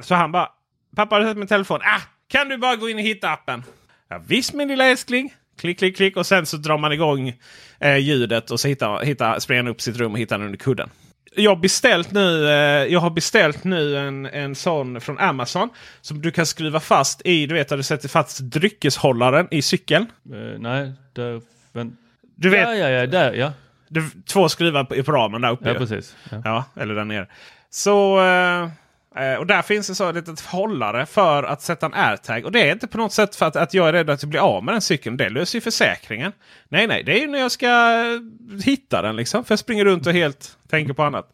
[0.04, 0.50] Så han bara,
[0.98, 1.80] pappa har sett min telefon?
[1.84, 3.64] Ah, kan du bara gå in och hitta appen?
[4.10, 5.34] Ja, visst min lilla älskling.
[5.60, 7.34] Klick, klick, klick och sen så drar man igång
[7.80, 10.60] eh, ljudet och så hittar, hittar, springer han upp sitt rum och hittar den under
[10.60, 10.90] kudden.
[11.36, 15.70] Jag beställt nu, eh, jag har beställt nu en, en sån från Amazon.
[16.02, 20.06] Som du kan skruva fast i, du vet, har du sätter fast dryckeshållaren i cykeln?
[20.34, 21.98] Uh, nej, där Men,
[22.36, 23.54] Du vet, ja, ja, ja, där, ja.
[23.88, 25.70] du, två skruvar på, på ramen där uppe.
[25.70, 26.16] Ja, precis.
[26.32, 26.42] Ja.
[26.44, 27.28] Ja, eller där nere.
[27.70, 28.70] Så, eh,
[29.20, 32.46] Eh, och där finns det så ett litet hållare för att sätta en airtag.
[32.46, 34.30] Och det är inte på något sätt för att, att jag är rädd att jag
[34.30, 35.18] blir av med den cykeln.
[35.18, 36.32] Det löser ju försäkringen.
[36.70, 39.46] Nej, nej, det är ju när jag ska eh, hitta den liksom.
[39.46, 41.32] För jag springer runt och helt tänker på annat.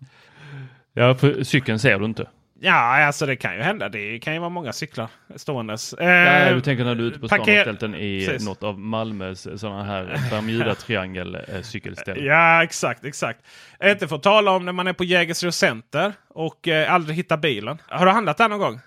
[0.93, 2.27] ja, för cykeln ser du inte.
[2.65, 3.89] Ja, alltså det kan ju hända.
[3.89, 5.93] Det kan ju vara många cyklar ståendes.
[5.93, 8.47] Eh, Ja, du tänker när du är ute på stan och ställt den i Precis.
[8.47, 11.35] något av Malmös sådana här Bermuda-triangel
[12.07, 12.23] eh.
[12.25, 13.39] Ja, exakt, exakt.
[13.83, 17.37] Inte för att tala om när man är på Jägersro Center och eh, aldrig hittar
[17.37, 17.77] bilen.
[17.87, 18.79] Har du handlat där någon gång?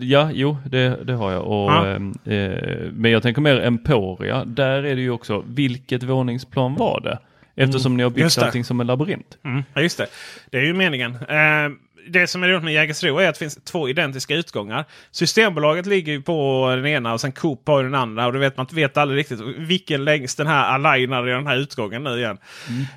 [0.00, 1.42] Ja, jo, det, det har jag.
[1.42, 1.86] Och, Ja.
[1.86, 4.44] ehm, eh, men jag tänker mer Emporia.
[4.44, 7.18] Där är det ju också, vilket våningsplan var det?
[7.56, 8.46] Eftersom ni har byggt Mm.
[8.46, 9.38] Allting som en labyrint.
[9.44, 10.06] Mm, ja, just det.
[10.50, 11.14] Det är ju meningen.
[11.14, 11.70] Eh,
[12.08, 14.84] det som är roligt med Jägersro är att det finns två identiska utgångar.
[15.10, 18.26] Systembolaget ligger ju på den ena och sen Coop på den andra.
[18.26, 21.56] Och du vet, man vet aldrig riktigt vilken längs den här alignar i den här
[21.56, 22.38] utgången nu igen.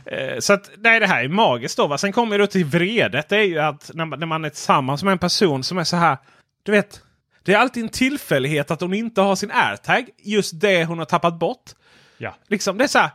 [0.05, 1.87] Eh, så att, nej, det här är magiskt då.
[1.87, 1.97] Va?
[1.97, 3.29] Sen kommer det till vredet.
[3.29, 5.83] Det är ju att när man, när man är tillsammans med en person som är
[5.83, 6.17] så här.
[6.63, 7.01] Du vet,
[7.43, 10.09] det är alltid en tillfällighet att hon inte har sin airtag.
[10.17, 11.71] Just det hon har tappat bort.
[12.17, 12.35] Ja.
[12.47, 13.11] Liksom, det är så här.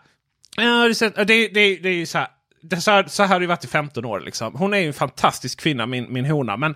[1.24, 2.28] Det är ju så här.
[2.62, 4.20] Det, så, här, så här har det varit i 15 år.
[4.20, 4.54] Liksom.
[4.54, 6.56] Hon är ju en fantastisk kvinna, min, min hona.
[6.56, 6.74] Men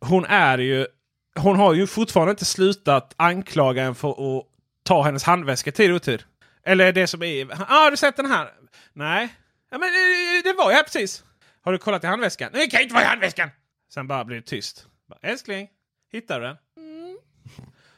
[0.00, 0.86] hon är ju...
[1.34, 4.44] Hon har ju fortfarande inte slutat anklaga en för att
[4.82, 6.22] ta hennes handväska tid och otid.
[6.64, 7.38] Eller det som är...
[7.38, 8.48] Ja, ah, har du sett den här?
[8.92, 9.28] Nej.
[9.70, 11.24] Ja, men eh, det var ju här precis.
[11.62, 12.50] Har du kollat i handväskan?
[12.52, 13.50] Nej, det kan inte vara i handväskan!
[13.94, 14.86] Sen bara blir det tyst.
[15.22, 15.68] Älskling,
[16.12, 16.56] hittar du den?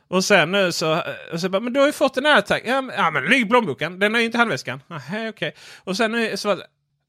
[0.09, 2.61] Och sen nu så, och så bara, men du har ju fått en airtag.
[2.65, 3.99] Ja, men, ja, men den ligger i plånboken.
[3.99, 4.83] Den är ju inte i handväskan.
[4.87, 5.55] Nähä, okej.
[5.85, 6.63] Och sen nu så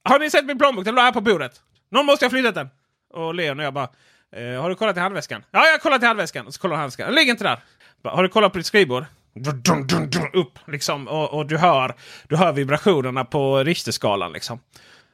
[0.03, 0.85] Har ni sett min plånbok?
[0.85, 1.61] Den låg här på bordet.
[1.91, 2.69] Någon måste ha flyttat den.
[3.13, 3.89] Och Leon och jag bara,
[4.35, 5.43] eh, har du kollat i handväskan?
[5.51, 6.47] Ja, jag har kollat i handväskan.
[6.47, 7.05] Och så kollar han handväskan.
[7.05, 7.59] Den ligger inte där.
[8.03, 9.05] Bara, har du kollat på ditt skrivbord?
[9.33, 11.07] Dun, dun, dun, upp liksom.
[11.07, 11.95] Och, och du, hör,
[12.27, 14.59] du hör vibrationerna på Richterskalan liksom.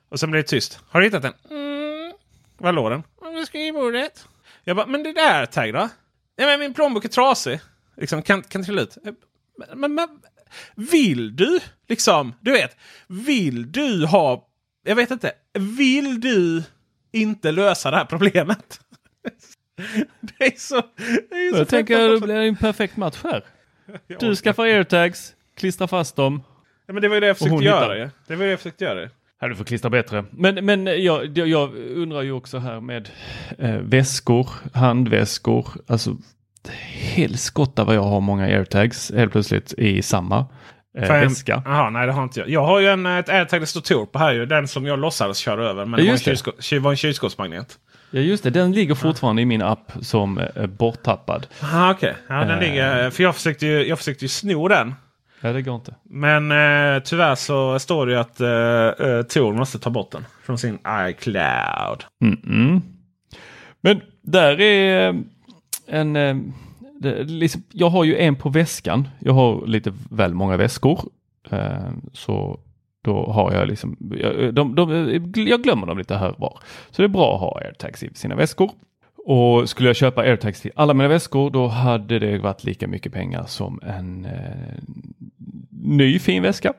[0.10, 0.80] Och sen blir det tyst.
[0.90, 1.34] Har du hittat den?
[1.50, 2.14] Mm.
[2.58, 3.04] Var låg den?
[3.22, 4.28] Under skrivbordet.
[4.64, 5.90] Jag bara, men det där tag då?
[6.36, 7.60] Ja, men min plånbok är trasig.
[7.98, 8.98] Liksom, kan, kan trilla ut.
[9.04, 9.16] Men,
[9.80, 10.08] men, men,
[10.76, 14.49] vill du, liksom, du vet, vill du ha,
[14.90, 16.64] jag vet inte, vill du
[17.12, 18.80] inte lösa det här problemet?
[20.22, 20.82] det är så...
[21.30, 23.44] Det är så Jag tänker att det blir en perfekt match här.
[24.20, 26.44] Du skaffar airtags, klistrar fast dem.
[26.88, 27.66] Ja, men det var ju det jag försökte hittar.
[27.66, 28.10] göra ju.
[28.28, 29.10] Det var det jag försökte göra.
[29.40, 30.26] Ja, du får klistra bättre.
[30.32, 33.10] Men, men jag, jag, jag undrar ju också här med
[33.58, 35.68] eh, väskor, handväskor.
[35.88, 36.18] Alltså
[36.92, 40.46] helskotta vad jag har många airtags helt plötsligt i samma
[40.98, 41.62] eh, väska.
[41.66, 42.50] Jaha, nej det har inte jag.
[42.50, 44.46] Jag har ju en, ett AirTag det står Tor på här ju.
[44.46, 45.86] Den som jag låtsades köra över.
[45.86, 46.80] Men Ja, det var en, just det.
[46.80, 47.80] var en kylskåpsmagnet.
[48.12, 51.48] Ja just det, den ligger fortfarande i min app som eh, borttappad.
[51.64, 52.16] Aha, okej.
[52.28, 52.60] Ja, den Eh.
[52.60, 53.10] ligger...
[53.10, 54.96] För jag försökte ju, jag försökte ju sno den.
[55.42, 55.96] Ja det går inte.
[56.10, 60.26] Men eh, tyvärr så står det ju att eh, eh, Tor måste ta bort den
[60.46, 62.04] från sin iCloud.
[62.24, 62.82] Mm-mm.
[63.82, 65.16] Men där är eh,
[65.88, 66.54] en...
[67.02, 69.08] Det, liksom, jag har ju en på väskan.
[69.20, 71.00] Jag har lite väl många väskor.
[71.52, 72.60] Eh, så
[73.02, 76.60] då har jag liksom, jag, de, de, jag glömmer dem lite här och var.
[76.92, 78.72] Så det är bra att ha airtags i sina väskor.
[79.26, 83.14] Och skulle jag köpa airtags till alla mina väskor då hade det varit lika mycket
[83.14, 84.82] pengar som en eh,
[85.70, 86.74] ny fin väska.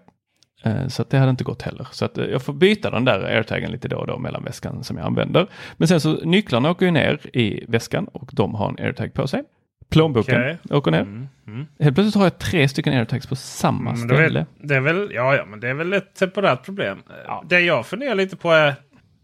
[0.64, 1.88] Eh, Så att det hade inte gått heller.
[1.92, 4.84] Så att eh, jag får byta den där airtagen lite då och då mellan väskan
[4.84, 5.46] som jag använder.
[5.76, 9.26] Men sen så nycklarna åker ju ner i väskan och de har en airtag på
[9.26, 9.42] sig.
[9.90, 10.58] Plånboken Okej.
[10.70, 11.00] åker ner.
[11.00, 11.66] Mm, mm.
[11.80, 14.46] Helt plötsligt har jag tre stycken airtags på samma Men det, är ställe.
[14.62, 17.02] det är väl, ja, ja, men det är väl ett temporärt problem.
[17.28, 18.74] Eh, Det jag funderar lite på är,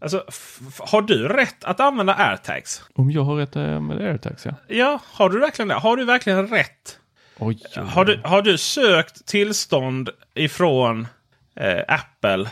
[0.01, 0.23] alltså,
[0.79, 2.83] har du rätt att använda airtags?
[2.95, 4.51] Om jag har rätt eh, med airtags ja.
[4.67, 5.75] Ja, har du verkligen det?
[5.75, 6.99] Har du verkligen rätt?
[7.39, 11.07] Oj, oj, Har du, har du sökt tillstånd ifrån
[11.55, 12.49] eh, Apple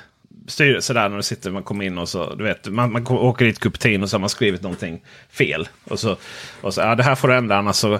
[0.47, 3.45] styrelse där när du sitter, man kommer in och så, du vet, man, man åker
[3.45, 5.67] dit kupetin och så har man skrivit någonting fel.
[5.84, 6.17] Och så,
[6.62, 7.99] och så ja, det här får du ändra annars, så,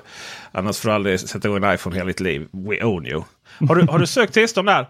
[0.52, 2.48] annars får du aldrig sätta igång en iPhone hela ditt liv.
[2.52, 3.24] We own you.
[3.68, 4.88] Har du, har du sökt tillstånd där?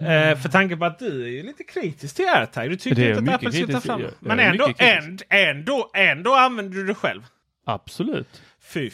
[0.00, 2.70] Eh, för tanke på att du är lite kritisk till AirTag.
[2.70, 6.86] Du tycker inte att Apple ska ta fram Men ändå, ändå, ändå, ändå använder du
[6.86, 7.22] det själv.
[7.66, 8.42] Absolut.
[8.60, 8.90] Fy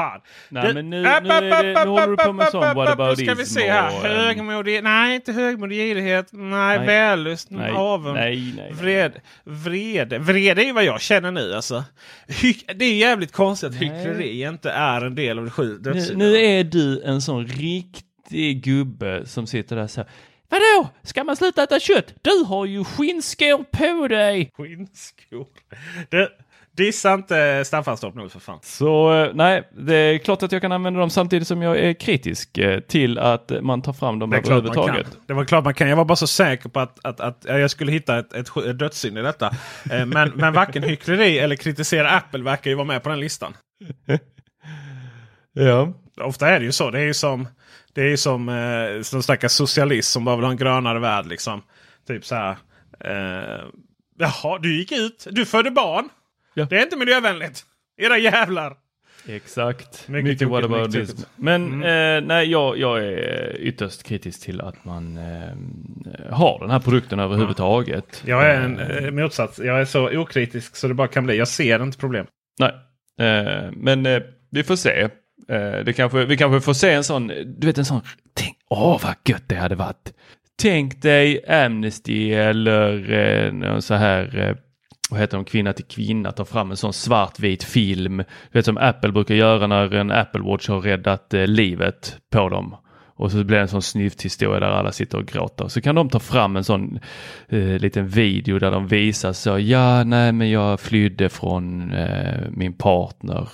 [0.00, 0.20] fan.
[0.48, 2.60] Nej, Du- men nu- App, nu är det- nu håller du på med app, sån
[2.60, 3.86] whataboutism Nu ska vi se här.
[3.96, 4.82] och, Högmodig.
[4.84, 6.28] Nej, inte högmodig girighet.
[6.32, 6.86] Nej, Nej.
[6.86, 7.50] vällust.
[7.50, 8.14] Nej, Avund.
[8.14, 8.72] nej, nej.
[8.72, 10.18] Vred, vrede.
[10.18, 11.84] Vrede är ju vad jag känner nu alltså.
[12.76, 16.36] Det är jävligt konstigt att hyckleri inte är en del av de sju Nu, nu
[16.36, 20.10] är du en sån riktig gubbe som sitter där så här.
[20.48, 20.88] Vadå?
[21.02, 22.14] Ska man sluta äta kött?
[22.22, 24.50] Du har ju skinnskor på dig!
[24.56, 25.46] Skinnskor.
[26.10, 26.28] Det,
[26.76, 28.58] Dissa inte Staffanstorp nu för fan.
[28.62, 31.92] Så eh, nej, det är klart att jag kan använda dem samtidigt som jag är
[31.92, 35.06] kritisk eh, till att man tar fram dem Det överhuvudtaget.
[35.26, 35.88] Det var klart man kan.
[35.88, 39.18] Jag var bara så säker på att, att, att jag skulle hitta ett, ett, dödssynd
[39.18, 39.46] i detta.
[39.90, 43.56] Eh, men, men varken hyckleri eller kritisera Apple verkar ju vara med på den listan.
[45.52, 45.92] Ja.
[46.20, 46.90] Ofta är det ju så.
[46.90, 47.48] Det är ju som,
[47.94, 51.26] det är ju som eh, som stackars socialist som bara vill ha en grönare värld.
[51.26, 51.62] Liksom.
[52.06, 52.56] Typ så här.
[53.04, 53.64] Eh,
[54.18, 55.26] Jaha, du gick ut.
[55.30, 56.08] Du födde barn.
[56.54, 56.66] Ja.
[56.70, 57.62] Det är inte miljövänligt.
[58.00, 58.76] Era jävlar.
[59.28, 60.08] Exakt.
[60.08, 60.98] Mycket Mycket, whataboutism.
[60.98, 61.28] mycket tokigt.
[61.36, 62.22] Men Mm.
[62.22, 67.20] eh, nej, jag, jag är ytterst kritisk till att man eh, har den här produkten
[67.20, 68.22] överhuvudtaget.
[68.26, 69.58] Jag är en eh, motsats.
[69.58, 71.36] Jag är så okritisk så det bara kan bli.
[71.36, 72.26] Jag ser inte problem.
[72.58, 72.72] Nej,
[73.20, 75.00] eh, men eh, vi får se.
[75.48, 77.26] Eh, det kanske, vi kanske får se en sån,
[77.58, 78.00] du vet en sån,
[78.34, 80.12] tänk, åh vad gött det hade varit.
[80.62, 84.56] Tänk dig Amnesty eller eh, så här, eh,
[85.10, 88.16] vad heter de, kvinna till kvinna, tar fram en sån svartvit film.
[88.16, 92.48] Du vet som Apple brukar göra när en Apple Watch har räddat eh, livet på
[92.48, 92.76] dem.
[93.20, 95.68] Och så blir det en sån snyfthistoria där alla sitter och gråter.
[95.68, 96.98] Så kan de ta fram en sån
[97.48, 102.72] eh, liten video där de visar så, ja nej men jag flydde från eh, min
[102.72, 103.48] partner.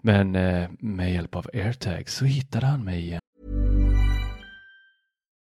[0.00, 3.20] Men eh, med hjälp av airtags så hittade han mig igen.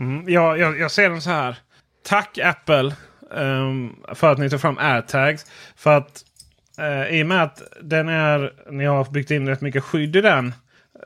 [0.00, 1.58] Mm, jag, jag, jag ser den så här.
[2.04, 2.94] Tack Apple
[3.30, 5.46] um, för att ni tog fram AirTags.
[5.76, 6.24] För att
[6.80, 10.20] uh, i och med att den är, ni har byggt in rätt mycket skydd i
[10.20, 10.52] den.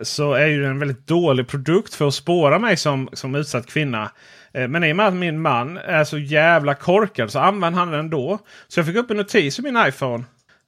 [0.01, 3.66] Så är ju den en väldigt dålig produkt för att spåra mig som, som utsatt
[3.66, 4.11] kvinna.
[4.53, 7.90] Eh, men i och med att min man är så jävla korkad så använder han
[7.90, 8.38] den ändå.
[8.68, 10.24] Så jag fick upp en notis i min iPhone.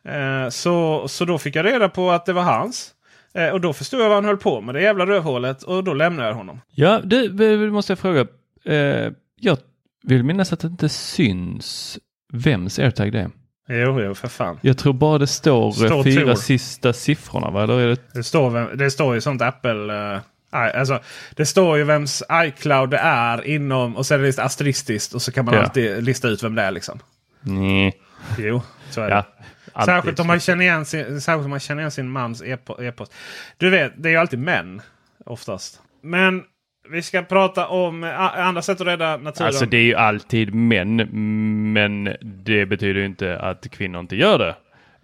[0.08, 2.92] Eh, så, så då fick jag reda på att det var hans.
[3.36, 5.62] Eh, och då förstod jag vad han höll på med, det jävla rövhålet.
[5.62, 6.60] Och då lämnade jag honom.
[6.70, 8.26] Ja, du, måste jag fråga.
[8.64, 9.58] Eh, jag
[10.02, 11.98] vill minnas att det inte syns
[12.32, 13.30] vems airtag det är.
[13.68, 14.58] Jo, jo, för fan.
[14.62, 16.34] Jag tror bara det står, Står eh, fyra tur.
[16.34, 17.62] sista siffrorna, va?
[17.62, 18.00] Eller är det...
[18.12, 20.12] Det står, vem, det står ju sånt Apple...
[20.14, 20.20] eh,
[20.50, 20.98] alltså,
[21.36, 25.32] det står ju vems iCloud det är inom och sen är det asteristiskt och så
[25.32, 25.60] kan man Ja.
[25.62, 26.70] alltid lista ut vem det är.
[26.70, 26.98] liksom.
[27.40, 27.92] Nej.
[28.38, 29.44] Jo, så är Ja, det.
[29.76, 29.94] Alltid.
[29.94, 33.14] Särskilt om, man känner igen sin, särskilt om man känner igen sin mans e-po- e-post.
[33.56, 34.80] Du vet, det är ju alltid män
[35.26, 35.80] oftast.
[36.02, 36.42] Men
[36.90, 39.46] Vi ska prata om a- andra sätt att rädda naturen.
[39.46, 40.96] Alltså det är ju alltid män,
[41.72, 44.54] men det betyder ju inte att kvinnor inte gör det.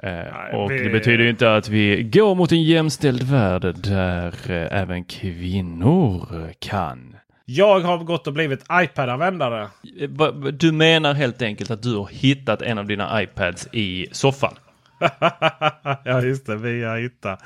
[0.08, 4.34] Eh, och vi- det betyder ju inte att vi går mot en jämställd värld där
[4.50, 6.26] eh, även kvinnor
[6.58, 7.16] kan.
[7.44, 9.62] Jag har gått och blivit iPad-användare.
[10.00, 10.08] Eh,
[10.52, 14.54] Du menar helt enkelt att du har hittat en av dina iPads i soffan?
[16.04, 16.56] ja, just det.
[16.56, 17.38] Via hitta.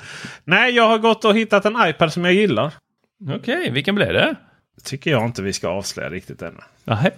[0.43, 2.73] Nej, jag har gått och hittat en iPad som jag gillar.
[3.35, 4.35] Okej, vilken blev det?
[4.83, 6.59] Tycker jag inte vi ska avslöja riktigt ännu.
[6.83, 7.11] Nähä.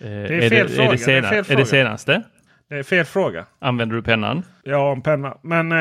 [0.00, 1.58] Eh, är fel fråga, Är det det, är sena, fel är fråga.
[1.60, 2.22] det senaste?
[2.68, 3.46] Det är fel fråga.
[3.58, 4.42] Använder du pennan?
[4.62, 5.36] Ja, en penna.
[5.42, 5.78] Men eh,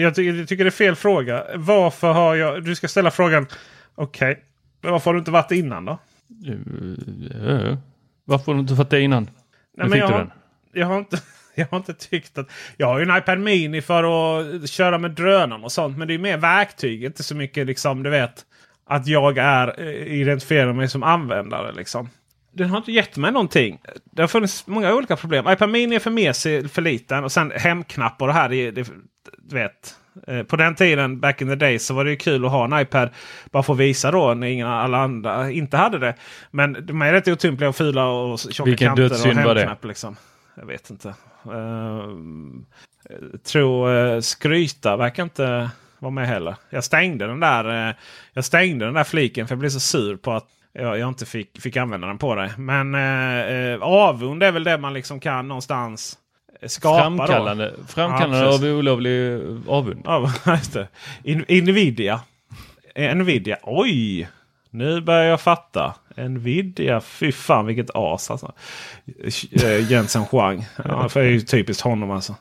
[0.00, 1.44] jag, tycker, jag tycker det är fel fråga.
[1.54, 2.64] Varför har jag...
[2.64, 3.46] Du ska ställa frågan.
[3.94, 4.42] Okej.
[4.82, 5.98] Men varför har du inte varit innan då?
[6.48, 7.76] Uh,
[8.24, 9.22] varför har du inte fått det innan?
[9.22, 9.32] Nej,
[9.76, 10.30] Nu men fick jag, du den.
[10.72, 11.16] jag, har inte,
[11.60, 12.50] jag har inte tyckt att...
[12.76, 15.98] Jag har ju en iPad Mini för att köra med drönaren och sånt.
[15.98, 17.04] Men det är mer verktyg.
[17.04, 18.44] Inte så mycket liksom, du vet.
[18.86, 22.08] Att jag är eh, identifierar mig som användare liksom.
[22.52, 23.78] Den har inte gett mig någonting.
[24.04, 25.48] Det har funnits många olika problem.
[25.48, 27.24] iPad Mini är för mesig, för liten.
[27.24, 28.48] Och sen hemknapp och det här.
[28.48, 28.88] Det, det,
[29.38, 29.94] du vet.
[30.26, 32.64] Eh, På den tiden, back in the days, så var det ju kul att ha
[32.64, 33.10] en iPad.
[33.50, 36.14] Bara för att visa då när ingen alla andra inte hade det.
[36.50, 39.60] Men de är rätt otympliga och fula och tjocka Vilken kanter och var det?
[39.60, 39.84] hemknapp.
[39.84, 40.16] Liksom.
[40.54, 41.14] Jag vet inte.
[41.50, 42.16] Uh,
[43.44, 46.54] tror uh, skryta verkar inte vara med heller.
[46.70, 47.94] Jag stängde den där, eh,
[48.32, 51.26] jag stängde den där fliken för jag blev så sur på att jag, jag inte
[51.26, 52.52] fick, fick använda den på det.
[52.58, 56.18] Men uh, avund är väl det man liksom kan någonstans
[56.66, 57.02] skapa.
[57.02, 57.84] Framkallande, då.
[57.84, 60.02] framkallande Ja, av olovlig avund.
[60.04, 60.88] Ja, just det.
[61.22, 62.20] In, Nvidia.
[62.94, 63.56] Eh, Nvidia.
[63.62, 64.28] Oj!
[64.76, 65.94] Nu börjar jag fatta.
[66.16, 67.00] Nvidia.
[67.00, 68.52] Fy fan vilket as alltså.
[69.52, 70.66] Eh, Jensen Huang.
[70.84, 72.34] Ja, för det är ju typiskt honom alltså.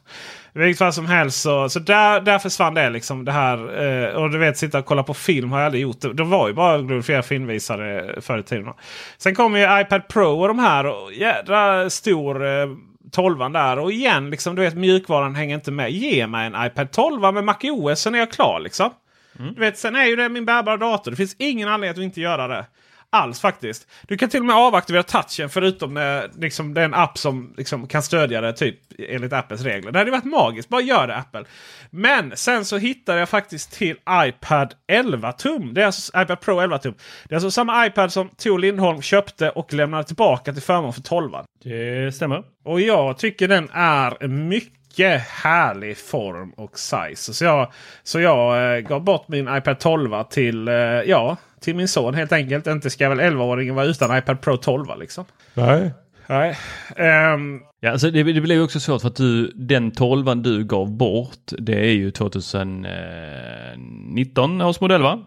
[0.53, 3.25] I vilket fall som helst så, så där, där försvann det liksom.
[3.25, 6.01] Det här, eh, och du vet sitta och kolla på film har jag aldrig gjort.
[6.01, 8.73] Det, det var ju bara glorifierade filmvisare förr i tiden.
[9.17, 10.86] Sen kommer ju iPad Pro och de här.
[10.86, 12.67] Och jädra stor eh,
[13.11, 13.79] 12 där.
[13.79, 15.91] Och igen, liksom, du vet mjukvaran hänger inte med.
[15.91, 18.89] Ge mig en iPad 12 med MacOS så är jag klar liksom.
[19.38, 21.11] Du vet, sen är ju det min bärbara dator.
[21.11, 22.65] Det finns ingen anledning att inte göra det.
[23.09, 23.88] Alls faktiskt.
[24.07, 27.53] Du kan till och med avaktivera touchen förutom när liksom, det är en app som
[27.57, 29.91] liksom, kan stödja det typ enligt Apples regler.
[29.91, 30.69] Det hade varit magiskt.
[30.69, 31.43] Bara gör det Apple.
[31.89, 35.73] Men sen så hittade jag faktiskt till iPad 11 tum.
[35.73, 36.93] Det är alltså iPad Pro 11 tum.
[37.23, 41.01] Det är alltså samma iPad som Tor Lindholm köpte och lämnade tillbaka till förmån för
[41.01, 41.31] 12.
[41.63, 42.43] Det stämmer.
[42.63, 44.49] Och jag tycker den är en
[44.96, 47.34] mycket härlig form och size.
[47.34, 47.72] Så jag,
[48.04, 52.32] så jag eh, gav bort min iPad 12 till, eh, ja, till min son helt
[52.32, 52.68] enkelt.
[52.68, 55.26] Inte ska väl 11-åringen vara utan iPad Pro 12 liksom.
[55.54, 55.93] Nej.
[56.28, 56.58] Nej.
[56.96, 60.64] Ehm, Ja, alltså det, det blev ju också svårt för att du, den 12 du
[60.64, 65.20] gav bort, det är ju 2019 års modell va?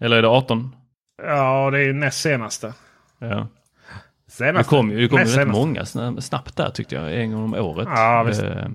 [0.00, 0.76] Eller är det 18?
[1.22, 2.72] ja, det är ju näst senaste.
[3.18, 3.48] Ja.
[4.38, 4.68] Det Senaste.
[4.70, 7.54] kom ju det kom ju rätt många sna- snabbt där tyckte jag, en gång om
[7.54, 7.88] året.
[7.90, 8.28] Ja.
[8.30, 8.68] Eh,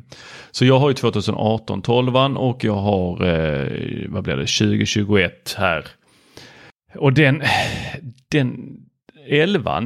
[0.52, 3.68] Så jag har ju 2018 12 och jag har, eh,
[4.10, 5.86] vad blir det, 2021 här.
[6.96, 7.42] Och den,
[8.32, 8.78] den
[9.30, 9.78] 11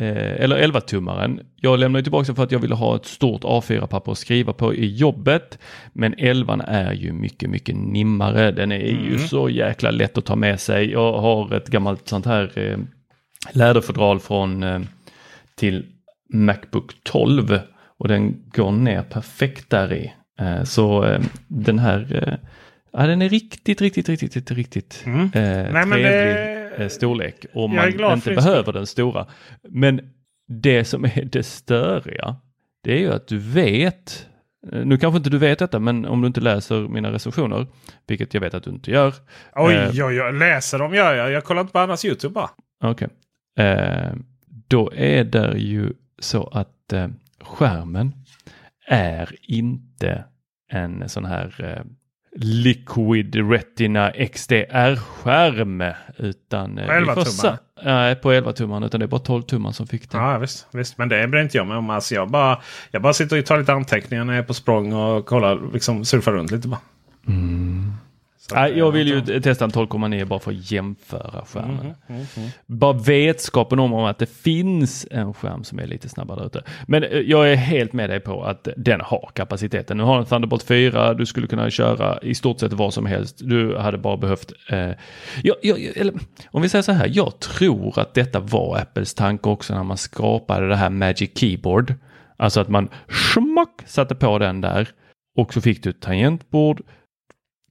[0.00, 1.40] eh, eller 11-tummaren.
[1.56, 4.52] Jag lämnade ju tillbaka den för att jag ville ha ett stort A4-papper att skriva
[4.52, 5.58] på i jobbet.
[5.92, 8.50] Men 11 är ju mycket, mycket nimmare.
[8.52, 8.78] Den är
[9.10, 10.90] ju så jäkla lätt att ta med sig.
[10.90, 12.76] Jag har ett gammalt sånt här
[13.50, 14.80] läderfodral från eh,
[15.54, 15.86] till
[16.32, 17.58] Macbook 12
[17.98, 20.12] och den går ner perfekt där i.
[20.40, 22.38] Eh, så eh, den här,
[22.92, 25.30] ja, den är riktigt, riktigt, riktigt, riktigt, riktigt eh, Mm.
[25.72, 26.34] men trevlig
[26.78, 27.46] det- storlek.
[27.54, 29.26] Om man inte behöver den stora.
[29.68, 30.00] Men
[30.48, 32.36] det som är det störiga,
[32.84, 34.28] det är ju att du vet
[34.72, 37.66] nu kanske inte du vet detta, men om du inte läser mina recensioner,
[38.06, 39.14] vilket jag vet att du inte gör.
[39.54, 41.30] Oj, eh, oj, oj, läser dem gör jag.
[41.30, 42.50] Jag kollar inte på andras YouTube bara.
[42.84, 43.08] Okej.
[43.08, 43.14] Eh,
[44.68, 47.08] då är det ju så att eh,
[47.40, 48.12] skärmen
[48.86, 50.24] är inte
[50.70, 51.84] en sån här eh,
[52.36, 55.92] Liquid Retina XDR-skärm.
[56.16, 57.58] Utan eh, På 11 vi får tummar?
[57.84, 60.20] Nej, på 11 tummar utan det är bara 12 tummar som fick den.
[60.20, 60.98] Ja, visst, visst.
[60.98, 61.90] Men det bryr inte jag mig om.
[61.90, 64.92] Alltså, jag, bara, jag bara sitter och tar lite anteckningar när jag är på språng
[64.92, 66.80] och kollar, liksom surfar runt lite bara.
[67.26, 67.32] Så
[68.54, 71.94] Nej, jag vill ju eh, testa en 12,9 bara för att jämföra skärmen.
[72.08, 72.24] Mm,
[72.66, 76.62] Bara vetskapen om att det finns en skärm som är lite snabbare ute.
[76.86, 79.96] Men eh, jag är helt med dig på att den har kapaciteten.
[79.96, 83.40] Nu har den Thunderbolt 4, du skulle kunna köra i stort sett vad som helst.
[83.44, 84.90] Du hade bara behövt, eh,
[85.42, 86.14] jag, jag, eller,
[86.50, 89.96] om vi säger så här, jag tror att detta var Apples tanke också när man
[89.96, 91.94] skapade det här Magic Keyboard.
[92.36, 94.88] Alltså att man schmack satte på den där
[95.36, 96.82] och så fick du ett tangentbord.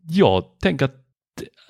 [0.08, 0.96] Jag tänker att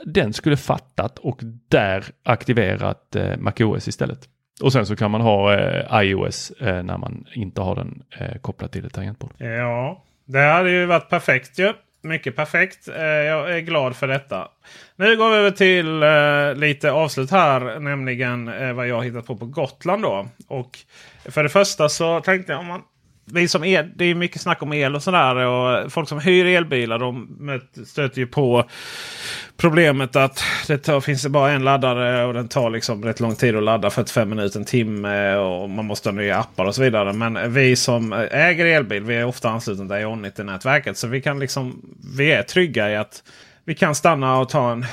[0.05, 4.19] den skulle fattat och där aktiverat eh, MacOS istället.
[4.61, 8.37] Och sen så kan man ha eh, iOS eh, när man inte har den eh,
[8.37, 9.31] kopplad till ett tangentbord.
[9.37, 11.73] Ja, det hade ju varit perfekt ju.
[12.03, 12.87] Mycket perfekt.
[12.87, 14.47] Eh, Jag är glad för detta.
[14.95, 17.79] Nu går vi över till eh, lite avslut här.
[17.79, 20.01] Nämligen eh, vad jag har hittat på på Gotland.
[20.03, 20.27] då.
[20.47, 20.79] Och
[21.25, 22.81] för det första så tänkte jag om man
[23.33, 25.35] vi som el, det är mycket snack om el och sådär.
[25.35, 27.27] Och folk som hyr elbilar de
[27.85, 28.65] stöter ju på
[29.57, 33.35] problemet att det tar, finns det bara en laddare och den tar liksom rätt lång
[33.35, 33.89] tid att ladda.
[33.89, 37.13] 45 minuter, en timme och man måste ha nya appar och så vidare.
[37.13, 40.97] Men vi som äger elbil vi är ofta anslutna till Ionity-nätverket.
[40.97, 41.81] Så vi, kan liksom,
[42.17, 43.23] vi är trygga i att
[43.65, 44.85] vi kan stanna och ta en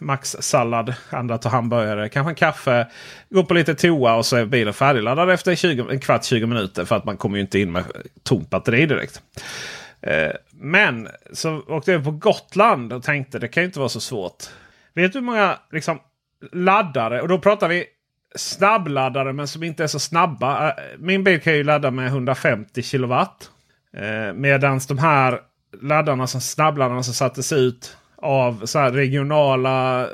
[0.00, 2.86] Max-sallad, andra tar hamburgare, kanske en kaffe,
[3.30, 6.84] gå på lite toa och så är bilen färdigladdad efter 20, en kvart 20 minuter.
[6.84, 7.84] För att man kommer ju inte in med
[8.22, 9.22] tomt batteri direkt.
[10.00, 14.00] Eh, Men så åkte jag på Gotland och tänkte det kan ju inte vara så
[14.00, 14.44] svårt.
[14.94, 15.98] Vet du hur många liksom,
[16.52, 17.84] laddare, och då pratar vi
[18.36, 20.68] snabbladdare men som inte är så snabba.
[20.68, 23.50] Eh, min bil kan ju ladda med 150 kilowatt.
[23.96, 25.40] Eh, Medan de här
[25.82, 30.06] laddarna som snabbladdarna som sattes ut av så regionala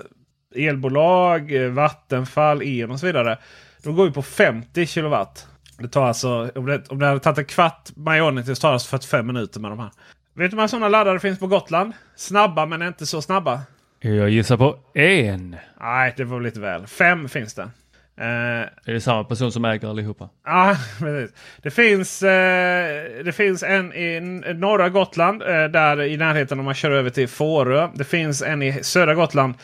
[0.55, 3.39] elbolag, eh, Vattenfall, Eon och så vidare.
[3.83, 5.47] De går ju på 50 kilowatt.
[5.79, 8.73] Det tar alltså, om det, om det hade tagit en kvart Ionity så tar det
[8.73, 9.91] alltså 45 minuter med de här.
[10.35, 11.93] Vet du hur många sådana laddare det finns på Gotland?
[12.17, 13.61] Snabba men inte så snabba.
[14.01, 15.57] Jag gissar på en.
[15.81, 16.87] Nej, det var lite väl.
[16.87, 17.71] Fem finns det.
[18.17, 20.29] Är det samma person som äger allihopa?
[20.45, 21.37] Ja, precis.
[21.63, 24.21] Det finns, eh, det finns en i
[24.55, 25.43] norra Gotland.
[25.43, 27.89] Eh, där i närheten om man kör över till Fårö.
[27.95, 29.55] Det finns en i södra Gotland.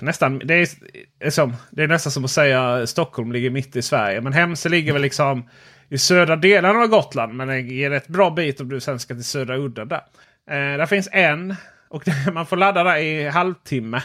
[0.00, 0.68] Nästan, det, är,
[1.20, 4.20] är som, det är nästan som att säga Stockholm ligger mitt i Sverige.
[4.20, 5.48] Men Hemse ligger väl liksom
[5.88, 7.34] i södra delen av Gotland.
[7.34, 10.02] Men det ger ett bra bit om du sen ska till södra udden där.
[10.76, 11.54] Där finns en.
[11.88, 14.02] Och man får ladda där i halvtimme.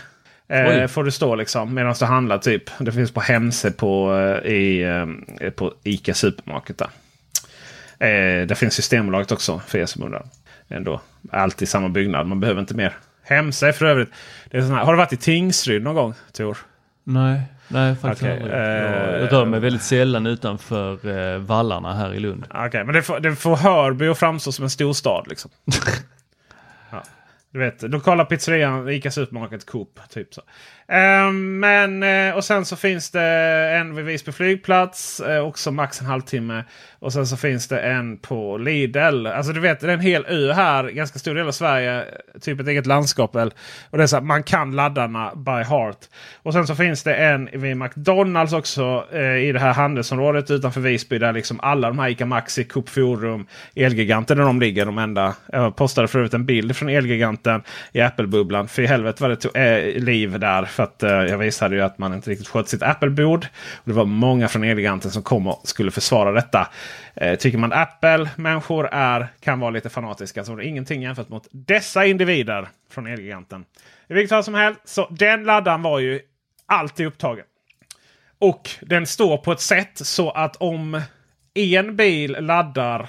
[0.58, 2.64] Eh, får du stå liksom medan du handlar typ.
[2.80, 4.14] Det finns på Hemse på,
[4.46, 4.84] eh, i,
[5.42, 6.78] eh, på Ica Supermarket.
[6.78, 6.90] Där.
[8.08, 10.26] Eh, det finns Systembolaget också för er som undrar.
[10.70, 11.02] Ändå.
[11.32, 12.28] Allt i samma byggnad.
[12.28, 12.94] Man behöver inte mer.
[13.24, 14.10] Hemse för övrigt.
[14.52, 16.58] Det är sån här, har du varit i Tingsryd någon gång Tor?
[17.04, 18.54] Nej, nej faktiskt Okej, aldrig.
[18.54, 22.46] eh, Jag- Jag rör mig väldigt sällan utanför eh, vallarna här i Lund.
[22.54, 25.26] Okej, men det får, det får Hörby att framstå som en storstad.
[25.30, 25.52] Liksom.
[27.54, 30.00] du vet, lokala pizzerian, Ica Supermarket, Coop.
[30.10, 30.42] Typ så.
[30.94, 33.22] Ehm, men, eh, och sen så finns det
[33.80, 35.20] en vid Visby flygplats.
[35.20, 36.64] Eh, också max en halvtimme.
[37.00, 39.28] Och sen så finns det en på Lidl.
[39.28, 40.84] Alltså du vet, det är en hel ö här.
[40.84, 42.04] Ganska stor del av Sverige.
[42.42, 43.36] Typ ett eget landskap.
[43.36, 43.54] väl.
[43.90, 45.98] Och det är så att man kan laddarna by heart.
[46.44, 49.06] Och sen så finns det en vid McDonalds också.
[49.14, 51.20] Eh, I det här handelsområdet utanför Visby.
[51.20, 54.86] Där liksom alla de här Ica Maxi, Coop Forum, Elgiganten där de ligger.
[54.86, 55.36] De enda.
[55.52, 58.68] Jag postade för övrigt en bild från Elgiganten i Apple-bubblan.
[58.68, 60.66] För i helvete vad det tog eh, liv där.
[60.66, 63.48] För att eh, jag visade ju att man inte riktigt sköt sitt Apple-bord.
[63.84, 66.68] Det var många från Elgiganten som kom och skulle försvara detta.
[67.16, 71.48] Eh, tycker man Apple-människor är, kan vara lite fanatiska så är det ingenting jämfört mot
[71.52, 73.66] dessa individer från Elgiganten.
[74.08, 76.20] I vilket fall som helst, så den laddaren var ju
[76.66, 77.46] alltid upptagen.
[78.40, 81.02] Och den står på ett sätt så att om
[81.54, 83.08] en bil laddar eh,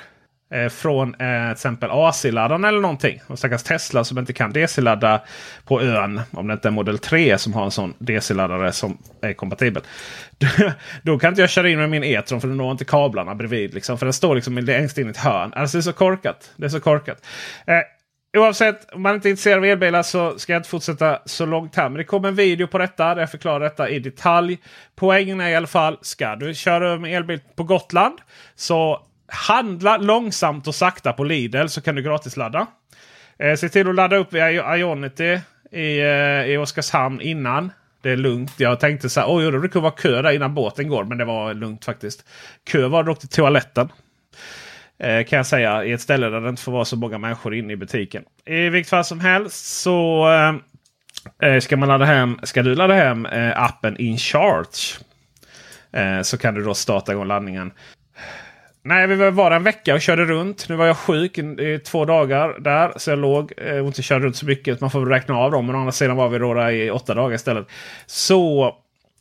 [0.55, 3.21] Eh, från eh, till exempel AC-laddaren eller någonting.
[3.27, 5.21] Och stackars Tesla som inte kan DC-ladda
[5.65, 6.21] på ön.
[6.31, 9.83] Om det inte är Model 3 som har en sån DC-laddare som är kompatibel.
[11.03, 13.75] Då kan inte jag köra in med min E-tron för den når inte kablarna bredvid.
[13.75, 15.53] Liksom, för den står liksom längst in i ett hörn.
[15.57, 16.51] Alltså det är så korkat.
[16.57, 17.27] Det är så korkat.
[17.67, 17.75] Eh,
[18.37, 21.77] Oavsett, om man inte är intresserad av elbilar så ska jag inte fortsätta så långt
[21.77, 21.89] här.
[21.89, 24.59] Men det kommer en video på detta där jag förklarar detta i detalj.
[24.97, 28.19] Poängen är i alla fall, ska du köra med elbil på Gotland
[28.55, 29.01] så
[29.35, 32.67] handla långsamt och sakta på Lidl så kan du gratisladda.
[33.39, 35.39] Eh, se till att ladda upp via Ionity
[35.71, 37.73] i, eh, i Oskarshamn innan.
[38.03, 38.53] Det är lugnt.
[38.57, 41.05] Jag tänkte så här, oj, det kunde vara kö där innan båten går.
[41.05, 42.25] Men det var lugnt faktiskt.
[42.71, 43.89] Kö var dock till toaletten.
[44.99, 45.85] Eh, kan jag säga.
[45.85, 48.25] I ett ställe där det inte får vara så många människor inne i butiken.
[48.45, 50.29] I vilket fall som helst så
[51.41, 52.39] eh, eh, ska man ladda hem.
[52.43, 54.99] Ska du ladda hem eh, appen InCharge.
[55.93, 57.73] Eh, så kan du då starta igång laddningen.
[58.87, 60.69] Nej, vi var där en vecka och körde runt.
[60.69, 62.93] Nu var jag sjuk i, två dagar där.
[62.97, 64.81] Så jag låg eh, och inte körde runt så mycket.
[64.81, 65.67] Man får väl räkna av dem.
[65.67, 67.67] Men å andra sidan var vi då i åtta dagar istället.
[68.07, 68.67] Så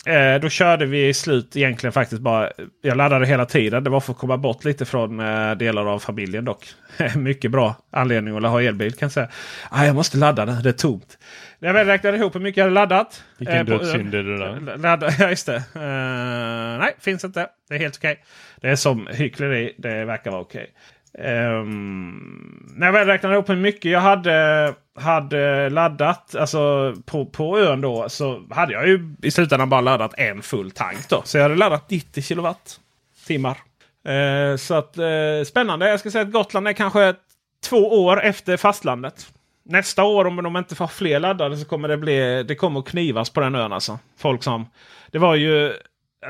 [0.05, 2.49] eh, då körde vi i slut egentligen faktiskt bara.
[2.81, 3.83] Jag laddade hela tiden.
[3.83, 6.65] Det var för att komma bort lite från eh, delar av familjen dock.
[7.15, 9.29] Mycket bra anledning att ha elbil kan jag säga.
[9.69, 10.63] Ah, jag måste ladda den.
[10.63, 11.17] Det är tomt.
[11.59, 13.23] När jag väl räknade ihop hur mycket jag hade laddat.
[13.37, 14.77] Vilken eh, dödssynd är det där?
[14.77, 15.55] Ladda, ja, just det.
[15.55, 17.47] Eh, nej, finns inte.
[17.69, 18.23] Det är helt okej.
[18.63, 19.75] Det är som hyckleri.
[19.77, 20.73] Det verkar vara okej.
[21.17, 27.59] Um, när jag väl räknade upp hur mycket jag hade, hade laddat alltså på, på
[27.59, 28.09] ön då.
[28.09, 31.09] Så hade jag ju i slutändan bara laddat en full tank.
[31.09, 31.21] Då.
[31.25, 33.57] Så jag hade laddat 90 kilowattimmar.
[34.07, 35.89] Uh, ehm, så att uh, spännande.
[35.89, 37.15] Jag ska säga att Gotland är kanske
[37.69, 39.27] två år efter fastlandet.
[39.63, 42.87] Nästa år om de inte får fler laddare så kommer det bli det kommer att
[42.87, 43.73] knivas på den ön.
[43.73, 43.99] Alltså.
[44.17, 44.65] Folk som,
[45.11, 45.73] det var ju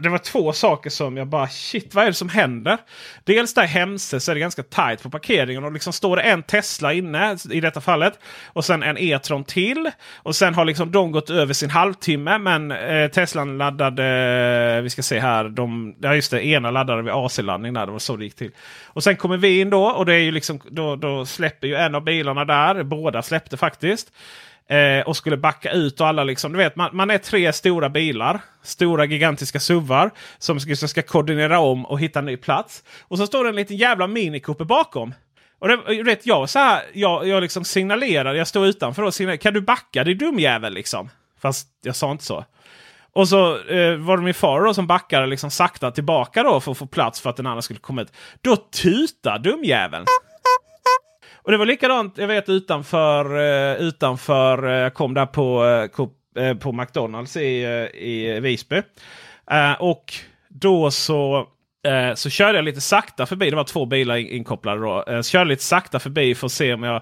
[0.01, 2.77] det var två saker som jag bara shit vad är det som händer?
[3.23, 6.43] Dels där Hemse så är det ganska tight på parkeringen och liksom står det en
[6.43, 8.19] Tesla inne i detta fallet.
[8.45, 9.91] Och sen en E-tron till.
[10.15, 15.03] Och sen har liksom de gått över sin halvtimme men eh, Teslan laddade, vi ska
[15.03, 17.85] se här, de, ja just det, ena laddade vid AC-laddning där.
[17.85, 18.51] Det var så det gick till.
[18.85, 21.75] Och sen kommer vi in då och det är ju liksom, då, då släpper ju
[21.75, 22.83] en av bilarna där.
[22.83, 24.11] Båda släppte faktiskt.
[24.69, 27.89] Eh, och skulle backa ut och alla liksom, du vet man, man är tre stora
[27.89, 28.41] bilar.
[28.61, 30.11] Stora gigantiska SUVar.
[30.37, 32.83] Som ska, som ska koordinera om och hitta en ny plats.
[33.01, 35.13] Och så står det en liten jävla Mini Cooper bakom.
[35.59, 39.41] Och det, vet, jag, så här, jag, jag liksom signalerar, jag står utanför och signalerar.
[39.41, 41.09] Kan du backa din dumjävel liksom?
[41.41, 42.45] Fast jag sa inte så.
[43.13, 46.71] Och så eh, var det min far då som backade liksom sakta tillbaka då för
[46.71, 48.11] att få plats för att den andra skulle komma ut.
[48.41, 50.05] Då tutar dumjäveln.
[51.43, 55.65] Och det var likadant, jag vet utanför, eh, utanför eh, jag kom där på,
[56.37, 57.63] eh, på McDonalds i,
[57.93, 58.81] i Visby.
[59.79, 60.13] och
[60.49, 61.47] då så,
[62.15, 63.49] så körde jag lite sakta förbi.
[63.49, 65.03] Det var två bilar inkopplade då.
[65.07, 67.01] så körde lite sakta förbi för att se om jag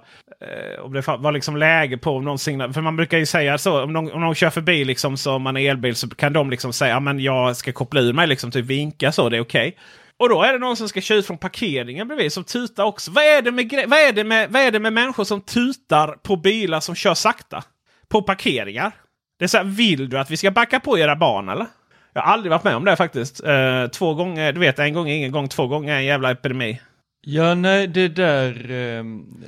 [0.82, 2.74] om det var liksom läge på om någon signal.
[2.74, 5.58] För man brukar ju säga så om någon, om någon kör förbi liksom som man
[5.58, 8.66] är elbil så kan de liksom säga att jag ska koppla ur mig liksom typ
[8.66, 9.68] vinka så det är okej.
[9.68, 9.80] Okay.
[10.22, 13.12] Och då är det någon som ska köra ut från parkeringen bredvid som tutar också.
[13.12, 16.08] Vad är, det med, vad, är det med, vad är det med människor som tutar
[16.08, 17.64] på bilar som kör sakta?
[18.08, 18.92] På parkeringar?
[19.40, 21.66] Det är så här, vill du att vi ska backa på era barn eller?
[22.14, 23.44] Jag har aldrig varit med om det faktiskt.
[23.48, 26.82] Uh, två gånger, du vet en gång ingen gång, två gånger en jävla epidemi.
[27.22, 28.72] Ja, nej, det där...
[28.72, 29.44] Um,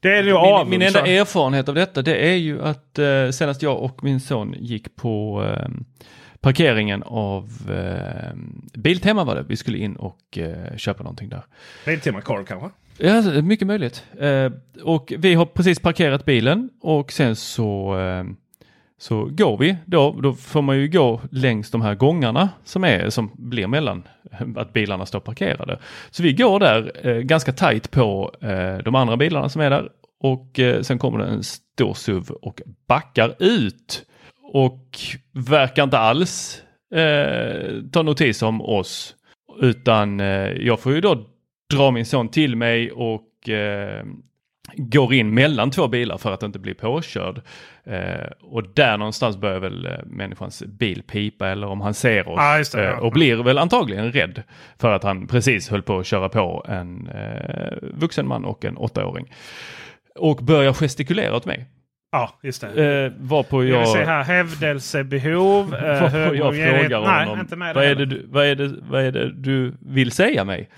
[0.00, 3.62] det är ju min, min enda erfarenhet av detta det är ju att uh, senast
[3.62, 5.68] jag och min son gick på uh,
[6.46, 8.36] parkeringen av eh,
[8.74, 9.44] Biltema var det.
[9.48, 11.42] Vi skulle in och eh, köpa någonting där.
[11.86, 12.70] Biltema korv kanske?
[12.98, 14.04] Ja, mycket möjligt.
[14.18, 18.24] Eh, och vi har precis parkerat bilen och sen så eh,
[18.98, 23.10] så går vi då, då får man ju gå längs de här gångarna som, är,
[23.10, 24.02] som blir mellan
[24.56, 25.78] att bilarna står parkerade.
[26.10, 29.88] Så vi går där eh, ganska tajt på eh, de andra bilarna som är där
[30.20, 34.06] och eh, sen kommer det en stor SUV och backar ut
[34.52, 34.98] och
[35.32, 36.62] verkar inte alls
[36.94, 39.14] eh, ta notis om oss.
[39.60, 41.26] Utan eh, jag får ju då
[41.74, 44.04] dra min son till mig och eh,
[44.76, 47.40] går in mellan två bilar för att inte bli påkörd.
[47.84, 52.38] Eh, och där någonstans börjar väl eh, människans bil pipa eller om han ser oss.
[52.40, 53.00] Ah, det, eh, ja.
[53.00, 54.42] och blir väl antagligen rädd
[54.78, 58.76] för att han precis höll på att köra på en eh, vuxen man och en
[58.76, 59.32] åttaåring.
[60.14, 61.66] Och börjar gestikulera åt mig.
[62.12, 63.04] Ja, just det.
[63.04, 63.82] Eh, varpå jag...
[63.82, 65.74] Jag vill här hävdelsebehov.
[65.74, 65.80] Eh,
[66.34, 67.40] jag frågar Nej, honom.
[67.40, 70.12] Inte med vad, det är det, du, vad, är det, vad är det du vill
[70.12, 70.68] säga mig?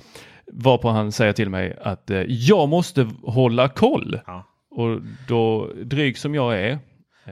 [0.52, 4.20] Varpå han säger till mig att eh, jag måste hålla koll.
[4.26, 4.44] Ja.
[4.70, 6.78] Och då, dryg som jag är.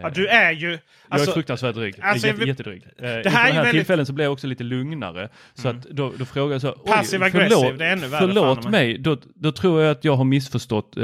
[0.03, 0.79] Ja, du är ju...
[1.09, 1.95] jag Alltså, är fruktansvärt dryg.
[2.03, 2.83] alltså, Jätte, vi- jättedryg.
[2.99, 5.29] Eh, här är den här väldigt- tillfällen så blev jag också lite lugnare.
[5.55, 8.63] Så att då, då frågar jag så Passiv aggressiv, förlåt, det är ännu värre, förlåt
[8.63, 8.99] fan, mig.
[8.99, 11.03] Då, då tror jag att jag har missförstått eh,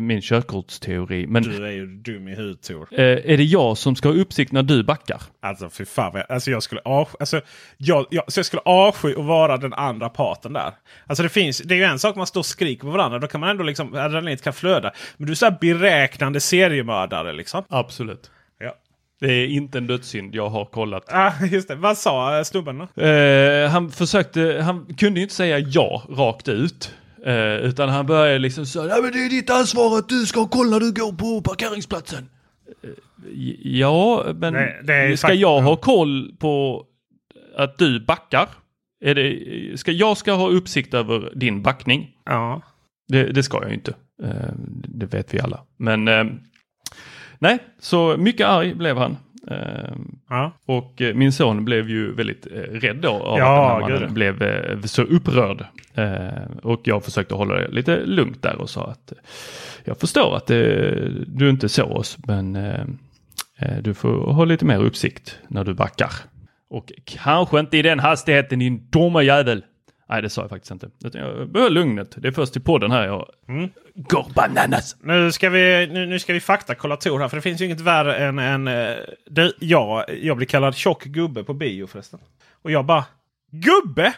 [0.00, 1.26] min körkortsteori.
[1.26, 2.88] Men Du är ju dum i huvudet Tor.
[2.92, 5.22] eh, är det jag som ska ha uppsikt när du backar?
[5.42, 6.12] Alltså fy fan.
[6.14, 7.40] jag- Alltså jag skulle avsky, alltså,
[7.76, 10.72] jag, jag, så jag skulle avsky att vara den andra parten där.
[11.06, 13.18] Alltså det finns, det är ju en sak man står och skriker på varandra.
[13.18, 14.92] Då kan man ändå liksom, adrenalinet kan flöda.
[15.16, 17.64] Men du är så här beräknande seriemördare liksom.
[17.68, 18.30] Absolut.
[19.20, 21.04] Det är inte en dödssynd, jag har kollat.
[21.08, 21.74] Ah, just det.
[21.74, 23.02] Vad sa eh, snubben då?
[23.02, 26.94] Eh, han försökte, han kunde ju inte säga ja rakt ut.
[27.26, 30.40] Eh, utan han började liksom säga, ja men det är ditt ansvar att du ska
[30.40, 32.28] ha koll när du går på parkeringsplatsen.
[32.82, 32.90] Eh,
[33.62, 36.84] ja, men är ska jag ha koll på
[37.56, 38.48] att du backar?
[39.04, 42.10] Är det, ska, jag ska ha uppsikt över din backning.
[42.24, 42.62] Ja.
[43.08, 43.94] Det, det ska jag ju inte.
[44.22, 44.52] Eh,
[44.88, 45.60] det vet vi alla.
[45.76, 46.24] Men eh,
[47.38, 49.16] nej, så mycket arg blev han.
[49.50, 49.94] Eh,
[50.28, 50.52] Ja.
[50.66, 54.08] och eh, min son blev ju väldigt eh, rädd då av Ja, att den här
[54.08, 55.64] blev eh, så upprörd.
[55.94, 56.28] Eh,
[56.62, 59.18] och jag försökte hålla det lite lugnt där och sa att eh,
[59.84, 60.56] jag förstår att eh,
[61.26, 62.80] du inte såg oss men eh,
[63.58, 66.10] eh, du får ha lite mer uppsikt när du backar.
[66.70, 69.64] Och kanske inte i den hastigheten din dumma jävel.
[70.08, 70.90] Nej det sa jag faktiskt inte.
[71.04, 72.14] Utan jag behöll lugnet.
[72.16, 73.70] Det är först i podden här jag Mm.
[73.94, 74.96] går bananas.
[75.00, 77.28] Nu ska vi, nu, nu ska vi faktakolla Tor här.
[77.28, 78.68] För det finns ju inget värre än en...
[78.68, 78.96] eh,
[79.30, 82.20] Det, ja, jag blir kallad tjock gubbe på bio förresten.
[82.62, 83.04] Och jag bara...
[83.50, 84.12] Gubbe?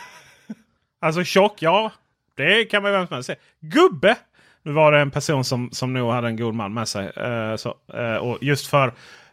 [1.00, 1.92] alltså tjock, ja.
[2.34, 3.38] Det kan man ju vem som helst säga.
[3.60, 4.16] Gubbe!
[4.62, 7.06] Nu var det en person som, som nog hade en god man med sig.
[7.16, 8.92] Eh, så, eh, och just för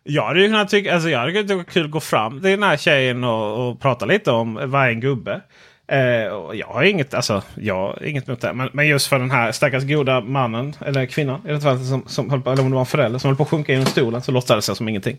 [0.09, 2.49] jag hade ju kunnat tycka alltså jag hade kunnat tycka kul att gå fram till
[2.49, 5.41] den här tjejen och, och prata lite om vad är en gubbe.
[5.87, 8.53] Eh, och jag har inget, alltså, jag har inget mot det.
[8.53, 12.03] Men, men just för den här stackars goda mannen, eller kvinnan i det fallet, som,
[12.07, 13.85] som höll på, eller om det var en förälder som höll på att sjunka genom
[13.85, 15.17] stolen så låtsades jag som ingenting.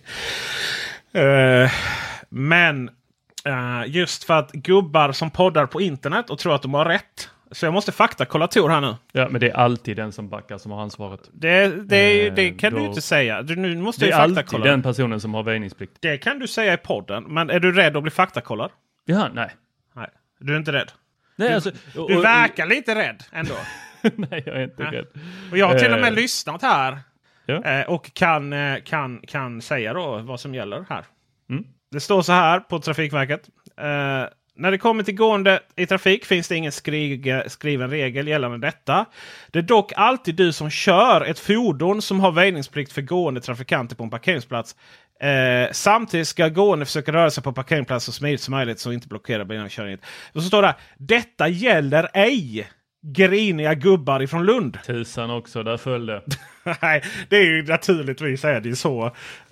[1.12, 1.70] Eh,
[2.28, 2.91] men
[3.45, 7.28] eh, just för att gubbar som poddar på internet och tror att de har rätt.
[7.53, 8.94] Så jag måste faktakolla Tor här nu.
[9.12, 11.20] Ja, men det är alltid den som backar som har ansvaret.
[11.32, 13.42] Det, det, Eh, det kan du då- inte säga.
[13.42, 15.92] Du, nu måste Det är alltid den personen som har väjningsplikt.
[16.01, 17.24] Det kan du säga i podden.
[17.24, 18.70] Men är du rädd att bli faktakollad?
[19.05, 19.51] Ja, nej.
[19.94, 20.09] Nej,
[20.40, 20.92] du är inte rädd.
[21.36, 23.55] Nej, du, alltså, du och- och- verkar lite rädd ändå.
[24.03, 24.92] nej, jag är inte Nej.
[24.92, 25.07] rädd.
[25.51, 26.98] Och jag har till och med Eh, lyssnat här.
[27.46, 27.64] Ja.
[27.64, 31.05] eh, Och kan, eh, kan, kan säga då vad som gäller här.
[31.51, 31.64] Mm.
[31.90, 33.48] Det står så här på Trafikverket.
[33.76, 34.22] Eh,
[34.57, 39.07] när det kommer till gående i trafik finns det ingen skri- skriven regel gällande detta.
[39.51, 43.96] Det är dock alltid du som kör ett fordon som har väjningsplikt för gående trafikanter
[43.96, 44.76] på en parkeringsplats.
[45.20, 49.09] Eh, samtidigt ska gående försöka röra sig på parkeringsplats så smidigt som möjligt så inte
[49.09, 49.98] blockera bilarna
[50.32, 52.68] och så står det Detta gäller ej
[53.03, 54.78] griniga gubbar ifrån Lund.
[54.86, 56.22] Tusan också, där föll det.
[56.82, 59.05] Nej, det är ju naturligtvis är det ju så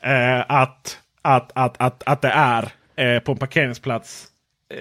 [0.02, 4.26] eh, att, att, att, att, att det är eh, på en parkeringsplats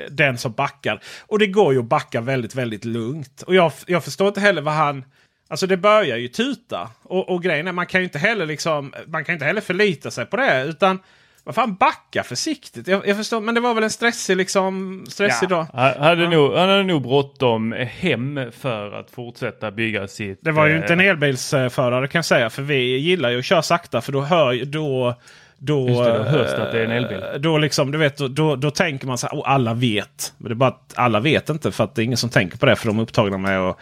[0.10, 1.00] den som backar.
[1.28, 3.42] Och det går ju att backa väldigt, väldigt lugnt.
[3.42, 5.06] Och jag, jag förstår inte heller vad han...
[5.50, 6.90] Alltså det börjar ju tuta.
[7.04, 10.12] Och, och grejen är man kan ju inte heller liksom, man kan inte heller förlita
[10.12, 10.64] sig på det.
[10.64, 11.00] Utan
[11.44, 12.88] vad fan backa försiktigt.
[12.88, 15.68] Jag, jag förstår, men det var väl en stressig liksom, stressig dag.
[15.74, 20.40] Han hade, nog, han hade nog bråttom hem för att fortsätta bygga sitt...
[20.42, 22.50] Det var ju eh, inte en elbilsförare kan jag säga.
[22.50, 25.16] För vi gillar ju att köra sakta för då hör ju- då
[25.60, 27.24] då, Just det, då hörs det att det är en elbil.
[27.34, 30.34] eh, Då, liksom, du vet, då, då, då tänker man så här, oh, alla vet.
[30.38, 32.58] Men det är bara att alla vet inte för att det är ingen som tänker
[32.58, 32.76] på det.
[32.76, 33.80] För de är upptagna med och,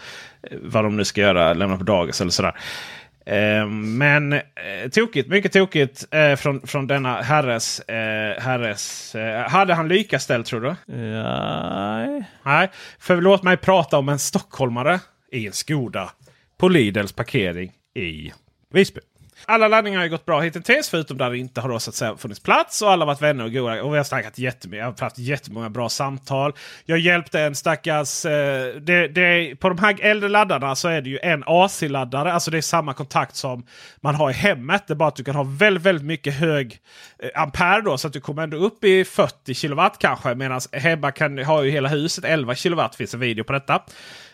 [0.51, 2.55] eh, vad de nu ska göra, lämna på dagis eller sådär.
[3.25, 4.41] Eh, men eh,
[4.91, 7.79] tokigt, mycket tokigt eh, från, från denna herres...
[7.79, 10.75] Eh, herres eh, hade han lykaställt tror du?
[10.85, 12.23] Nej.
[12.43, 12.69] Nej,
[12.99, 14.99] för låt mig prata om en stockholmare
[15.31, 16.09] i en Skoda
[16.57, 18.31] på Lidls parkering i
[18.73, 19.01] Visby.
[19.47, 21.95] Alla laddningar har ju gått bra hittills förutom där det inte har då, så att
[21.95, 23.83] säga, funnits plats och alla har varit vänner och goda.
[23.83, 24.79] Och vi har snackat jättemycket.
[24.79, 26.53] Jag har haft jättemånga bra samtal.
[26.85, 28.25] Jag hjälpte en stackars...
[28.25, 32.33] Eh, det, det, på de här äldre laddarna så är det ju en AC-laddare.
[32.33, 33.65] Alltså det är samma kontakt som
[34.01, 34.87] man har i hemmet.
[34.87, 36.79] Det är bara att du kan ha väldigt, väldigt mycket hög
[37.19, 37.97] eh, ampere då.
[37.97, 40.35] Så att du kommer ändå upp i 40 kilowatt kanske.
[40.35, 42.95] Medan hemma kan, har ju hela huset 11 kilowatt.
[42.95, 43.81] finns en video på detta.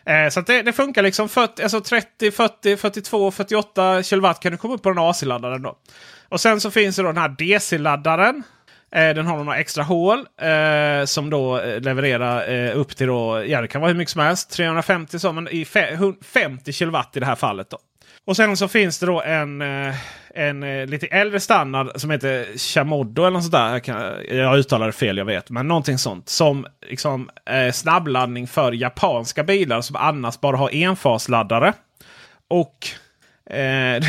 [0.05, 4.51] Eh, så att det, det funkar liksom 40, alltså 30, 40, 42, 48 kilowatt kan
[4.51, 5.77] du komma upp på den AC-laddaren då.
[6.29, 8.43] Och sen så finns det då den här DC-laddaren.
[8.95, 13.43] Eh, den har några extra hål eh, som då eh, levererar eh, upp till då,
[13.47, 17.17] ja det kan vara hur mycket som helst, 350 så, men i fe, 50 kilowatt
[17.17, 17.69] i det här fallet.
[17.69, 17.77] då.
[18.25, 19.95] Och sen så finns det då en, eh,
[20.35, 23.71] en eh, lite äldre standard som heter Chamodo eller något sånt där.
[23.71, 25.49] Jag, kan, jag uttalar det fel, jag vet.
[25.49, 26.29] Men någonting sånt.
[26.29, 31.73] Som liksom, eh, snabbladdning för japanska bilar som annars bara har enfasladdare.
[32.47, 32.87] Och
[33.55, 34.03] eh,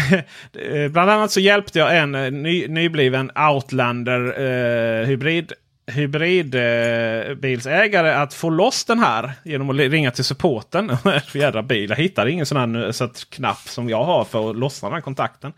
[0.91, 5.53] bland annat så hjälpte jag en eh, ny, nybliven Outlander eh, hybrid
[5.95, 10.97] hybridbilsägare att få loss den här genom att ringa till supporten.
[11.35, 11.91] Jädra bil.
[11.91, 14.95] Jag hittade ingen sån här så att, knapp som jag har för att lossa den
[14.95, 15.53] här kontakten.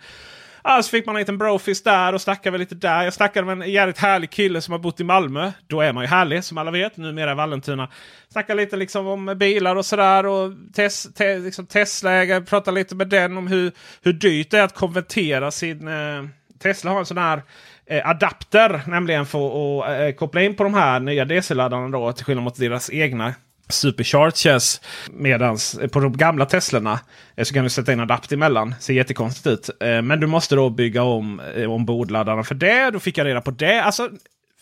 [0.66, 3.03] Alltså fick man en liten brofist där och snackade väl lite där.
[3.03, 5.53] Jag snackade med en jävligt härlig kille som har bott i Malmö.
[5.66, 6.97] Då är man ju härlig som alla vet.
[6.97, 7.89] Numera i Vallentuna.
[8.32, 10.26] Snackade lite liksom om bilar och sådär.
[10.26, 12.45] Och tes, te, liksom Tesla-ägare.
[12.45, 13.72] Pratade lite med den om hur,
[14.03, 15.89] hur dyrt det är att konvertera sin...
[15.89, 16.24] Eh,
[16.62, 17.43] Tesla har en sån här
[17.87, 18.80] Eh, adapter.
[18.87, 19.39] Nämligen för
[19.82, 22.12] att eh, koppla in på de här nya DC-laddarna då.
[22.12, 23.35] Till skillnad mot deras egna
[23.68, 24.80] supercharges.
[25.11, 27.01] Medans eh, på de gamla Teslorna
[27.37, 28.74] eh, så kan du sätta in adapt emellan.
[28.80, 29.70] Ser jättekonstigt ut.
[29.82, 32.91] Eh, Men du måste då bygga om eh, ombordladdarna för det.
[32.91, 33.82] Då fick jag reda på det.
[33.82, 34.11] Alltså,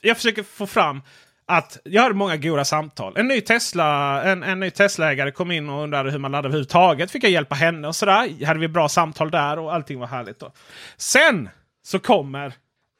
[0.00, 1.02] jag försöker få fram
[1.46, 3.16] att jag hade många goda samtal.
[3.16, 7.10] En ny Tesla, en, en ny Tesla-ägare kom in och undrade hur man laddar överhuvudtaget.
[7.10, 8.46] Fick jag hjälpa henne och sådär.
[8.46, 10.40] Hade vi bra samtal där och allting var härligt.
[10.40, 10.52] Då.
[10.96, 11.48] Sen
[11.82, 12.52] så kommer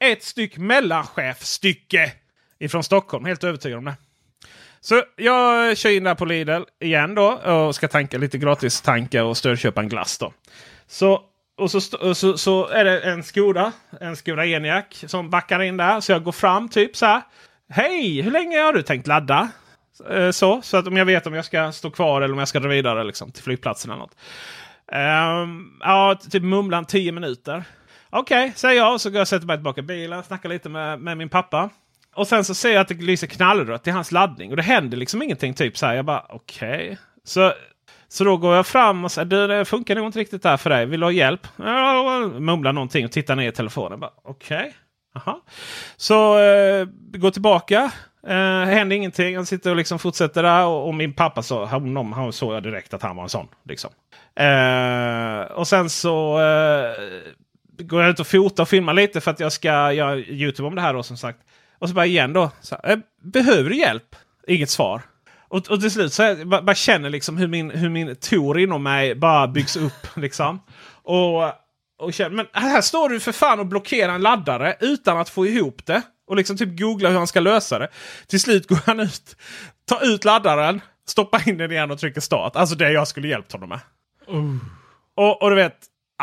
[0.03, 2.13] ett styck mellanchefstycke
[2.59, 3.25] ifrån Stockholm.
[3.25, 3.97] Helt övertygad om det.
[4.81, 9.25] Så jag kör in där på Lidl igen då och ska tanka lite gratis tanka
[9.25, 10.33] och stödköpa en glass då.
[10.87, 11.21] Så,
[11.57, 11.81] och så,
[12.15, 16.01] så, så är det en Skoda, en Skoda Eniac som backar in där.
[16.01, 17.23] Så jag går fram typ så här.
[17.69, 19.49] Hej, hur länge har du tänkt ladda?
[20.11, 22.49] Eh, så, så att om jag vet om jag ska stå kvar eller om jag
[22.49, 24.17] ska dra vidare liksom, till flygplatsen eller något.
[24.93, 27.65] Um, ja, typ mumlan 10 minuter.
[28.15, 29.01] Okej, säger jag.
[29.01, 31.71] Så går jag och sätter mig tillbaka i bilen, snackar lite med, med min pappa.
[32.15, 34.51] Och sen så ser jag att det lyser knallrött i hans laddning.
[34.51, 35.55] Och det händer liksom ingenting.
[35.55, 35.95] Typ så här.
[35.95, 36.99] Jag bara okej.
[37.25, 37.53] Så
[38.09, 40.71] Så då går jag fram och säger du det funkar nog inte riktigt där för
[40.71, 40.87] dig.
[40.87, 41.47] Vill du ha hjälp?
[41.57, 44.03] Jag mumlar någonting och tittar ner i telefonen.
[44.25, 44.59] Okej.
[44.59, 44.73] Okay.
[45.15, 45.41] Aha.
[45.97, 47.91] Så eh, går tillbaka.
[48.27, 49.37] Eh, händer ingenting.
[49.37, 50.67] Han sitter och liksom fortsätter där.
[50.67, 53.49] Och, och min pappa sa honom han såg jag direkt att han var en sån.
[53.65, 53.91] Liksom.
[54.35, 56.93] Eh, och sen så eh,
[57.83, 60.75] går jag ut och fotar och filmar lite för att jag ska göra Youtube om
[60.75, 60.95] det här.
[60.95, 61.39] Då, som sagt.
[61.79, 62.51] Och så bara igen då.
[62.61, 64.17] Så, eh, behöver du hjälp?
[64.47, 65.03] Inget svar.
[65.49, 68.61] Och, och till slut så jag bara, bara känner liksom hur min, hur min tor
[68.61, 70.07] inom mig bara byggs upp.
[70.17, 70.63] liksom.
[71.03, 71.45] Och,
[71.99, 75.47] och känner, men här står du för fan och blockerar en laddare utan att få
[75.47, 76.03] ihop det.
[76.27, 77.89] Och liksom typ googla hur han ska lösa det.
[78.27, 79.37] Till slut går han ut,
[79.89, 82.57] tar ut laddaren, stoppar in den igen och trycker start.
[82.57, 83.81] Alltså det jag skulle hjälpt honom med.
[84.31, 84.57] Uh.
[85.17, 85.77] Och, och du vet,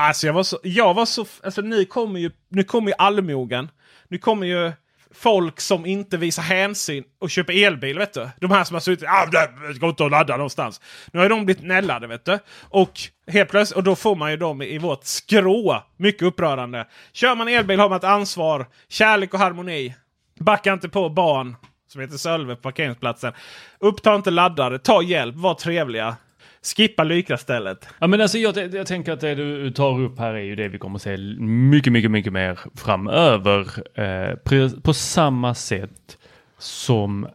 [0.08, 0.60] alltså jag var så...
[0.64, 3.70] Jag var så alltså nu kommer ju, nu kommer ju allmogen.
[4.08, 4.72] Nu kommer ju
[5.12, 7.98] folk som inte visar hänsyn och köper elbil.
[7.98, 8.30] vet du.
[8.40, 10.82] De här som har suttit ah, det går inte att ladda någonstans.
[11.12, 12.08] Nu har de blivit nällade.
[12.08, 12.40] vet du.
[12.70, 15.84] Och helt plötsligt, och då får man ju dem i vårt skrå.
[15.98, 16.88] Mycket upprörande.
[17.12, 18.68] Kör man elbil har man ett ansvar.
[18.90, 19.96] Kärlek och harmoni.
[20.40, 21.56] Backa inte på barn
[21.88, 23.34] som heter Sölve på parkeringsplatsen.
[23.80, 24.80] Uppta inte laddare.
[24.80, 25.36] Ta hjälp.
[25.36, 26.16] Var trevliga.
[26.62, 27.88] Skippa Lycra-stället.
[28.00, 30.68] Ja, men alltså jag, jag, tänker att det du tar upp här är ju det
[30.68, 33.68] vi kommer se mycket, mycket, mycket mer framöver.
[34.00, 34.36] Eh,
[34.82, 36.18] på samma sätt
[36.58, 37.28] som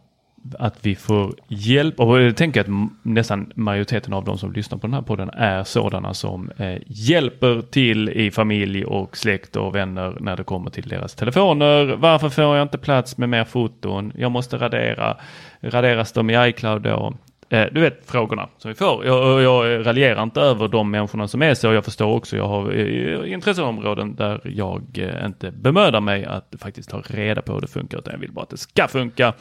[0.59, 1.99] att vi får hjälp.
[1.99, 5.63] Och jag tänker att nästan majoriteten av de som lyssnar på den här podden är
[5.63, 10.89] sådana som eh, hjälper till i familj och släkt och vänner när det kommer till
[10.89, 11.85] deras telefoner.
[11.85, 14.11] Varför får jag inte plats med mer foton?
[14.15, 15.17] Jag måste radera.
[15.59, 17.13] Raderas de i iCloud då?
[17.55, 19.05] Eh, du vet frågorna som vi får.
[19.05, 21.73] Jag, jag raljerar inte över de människorna som är så.
[21.73, 26.89] Jag förstår också, jag har eh, intresseområden där jag eh, inte bemödar mig att faktiskt
[26.89, 27.97] ta reda på hur det funkar.
[27.97, 29.33] Utan jag vill bara att det ska funka.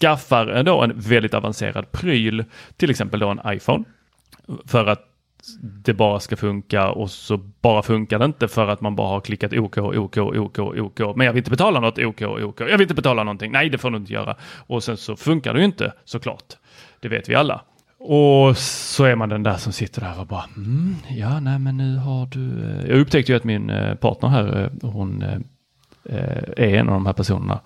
[0.00, 2.44] Skaffar då en väldigt avancerad pryl,
[2.76, 3.84] till exempel då en iPhone.
[4.66, 5.06] För att
[5.62, 9.20] det bara ska funka och så bara funkar det inte för att man bara har
[9.20, 11.16] klickat OK, OK, OK, OK.
[11.16, 12.60] Men jag vill inte betala något OK, OK.
[12.60, 13.52] Jag vill inte betala någonting.
[13.52, 14.36] Nej, det får du inte göra.
[14.66, 16.56] Och sen så funkar det ju inte såklart.
[17.00, 17.60] Det vet vi alla.
[17.98, 21.76] Och så är man den där som sitter där och bara, mm, ja, nej, men
[21.76, 22.64] nu har du.
[22.64, 22.90] Eh.
[22.90, 25.24] Jag upptäckte ju att min eh, partner här, eh, hon
[26.56, 27.60] är en av de här personerna.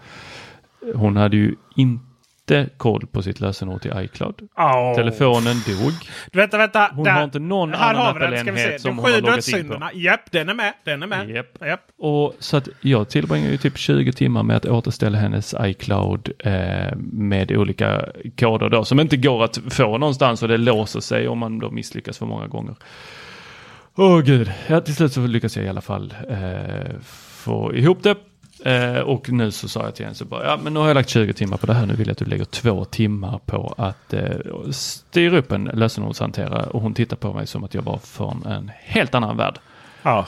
[0.94, 2.13] Hon hade ju inte
[2.50, 4.34] inte koll på sitt lösenord till iCloud.
[4.56, 4.94] Oh.
[4.94, 5.92] Telefonen dog.
[6.32, 6.90] Vänta, vänta.
[6.94, 7.12] Hon där.
[7.12, 9.90] har inte någon här annan Apple-enhet som hon har loggat in på.
[9.94, 10.72] Japp, den är med.
[10.84, 11.30] Den är med.
[11.30, 11.62] Yep.
[11.62, 11.80] Yep.
[11.98, 16.96] Och så att jag tillbringar ju typ 20 timmar med att återställa hennes iCloud eh,
[16.96, 18.04] med olika
[18.38, 21.70] koder då som inte går att få någonstans och det låser sig om man då
[21.70, 22.74] misslyckas för många gånger.
[23.96, 27.00] Åh oh, gud, ja, till slut så lyckas jag i alla fall eh,
[27.44, 28.16] få ihop det
[28.64, 30.94] Eh, och nu så sa jag till henne så bara, ja men nu har jag
[30.94, 33.74] lagt 20 timmar på det här, nu vill jag att du lägger två timmar på
[33.78, 37.98] att eh, styra upp en lösenordshanterare och hon tittar på mig som att jag var
[37.98, 39.58] från en helt annan värld.
[40.02, 40.26] Ja.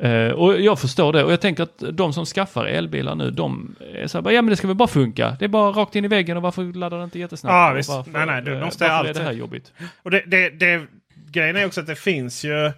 [0.00, 3.76] Eh, och jag förstår det och jag tänker att de som skaffar elbilar nu, de
[3.94, 5.36] är så här, ja men det ska väl bara funka.
[5.38, 7.52] Det är bara rakt in i väggen och varför laddar det inte jättesnabbt?
[7.52, 9.16] Ja visst, varför, nej nej, du måste varför alltid.
[9.16, 9.72] är det här jobbigt?
[10.02, 10.86] Och det, det, det,
[11.30, 12.72] grejen är också att det finns ju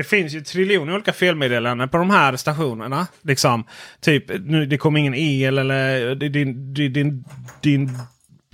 [0.00, 3.06] det finns ju triljoner olika felmeddelanden på de här stationerna.
[3.22, 3.64] Liksom,
[4.00, 7.24] typ, nu, det kommer ingen el eller din, din, din,
[7.60, 7.98] din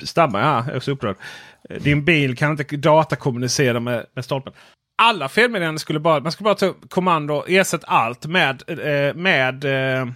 [0.02, 1.16] stammar, ja, jag är så upprörd.
[1.80, 4.52] Din bil kan inte datakommunicera med, med stolpen.
[5.02, 10.06] Alla felmeddelanden skulle bara, man skulle bara ta kommando, ersätt allt med, eh, med eh,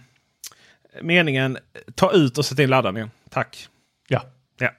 [1.03, 1.59] meningen
[1.95, 3.11] ta ut och sätta in laddningen.
[3.31, 3.69] Tack.
[4.09, 4.23] Ja.
[4.59, 4.71] ja.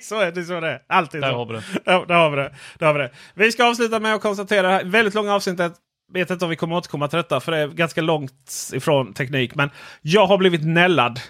[0.00, 0.44] Så är det.
[0.44, 0.82] Så är det.
[0.86, 1.36] Alltid där så.
[1.36, 1.62] Har vi det.
[1.84, 2.54] Ja, där har vi det.
[2.78, 3.10] Där har vi det.
[3.34, 5.72] Vi ska avsluta med att konstatera väldigt långa avsnittet.
[6.12, 9.54] Vet inte om vi kommer återkomma till detta för det är ganska långt ifrån teknik.
[9.54, 9.70] Men
[10.02, 11.20] jag har blivit nällad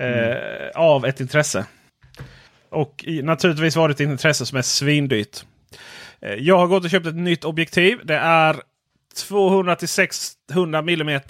[0.00, 0.70] eh, mm.
[0.74, 1.66] av ett intresse.
[2.70, 5.44] Och i, naturligtvis var det ett intresse som är svindyrt.
[6.20, 8.00] Eh, jag har gått och köpt ett nytt objektiv.
[8.04, 8.56] Det är
[9.28, 11.20] 200 600 mm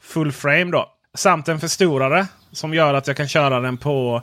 [0.00, 0.92] full frame då.
[1.14, 4.22] Samt en förstorare som gör att jag kan köra den på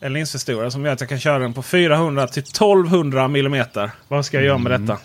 [0.00, 3.66] en linsförstorare som gör att jag kan köra den på 400 till 1200 mm.
[4.08, 4.98] Vad ska jag göra med detta?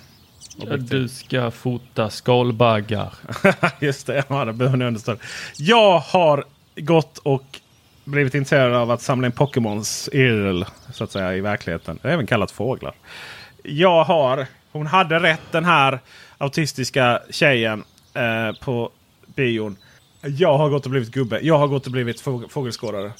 [0.64, 0.86] Mm.
[0.86, 3.14] Du ska fota skalbaggar.
[3.80, 5.20] Just det, ja, det behöver ni understöd.
[5.58, 7.60] Jag har gått och
[8.04, 10.64] blivit intresserad av att samla in Pokémons IRL
[10.94, 12.00] så att säga i verkligheten.
[12.04, 12.94] Även kallat fåglar.
[13.64, 16.00] Jag har, hon hade rätt den här
[16.38, 17.84] autistiska tjejen
[18.14, 18.92] eh, på
[19.36, 19.78] bion.
[20.22, 21.40] Jag har gått och blivit gubbe.
[21.42, 23.12] Jag har gått och blivit fågelskådare.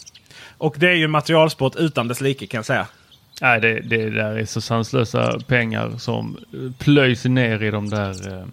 [0.58, 2.88] Och det är ju materialsport utan dess like kan jag säga.
[3.42, 6.38] Nej, det, det där är så sanslösa pengar som
[6.78, 8.46] plöjs ner i de där eh,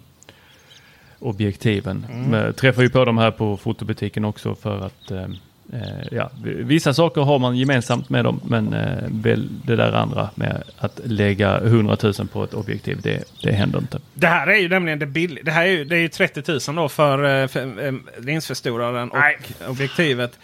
[1.19, 2.05] objektiven.
[2.11, 2.23] Mm.
[2.23, 5.27] Men, träffar ju på de här på fotobutiken också för att eh,
[5.73, 10.63] Eh, ja, vissa saker har man gemensamt med dem men eh, det där andra med
[10.77, 13.99] att lägga 100 000 på ett objektiv det, det händer inte.
[14.13, 15.43] Det här är ju nämligen det billiga.
[15.43, 19.11] Det här är ju, det är ju 30 000 då för, eh, för eh, linsförstoraren
[19.11, 19.39] och Nej.
[19.67, 20.39] objektivet.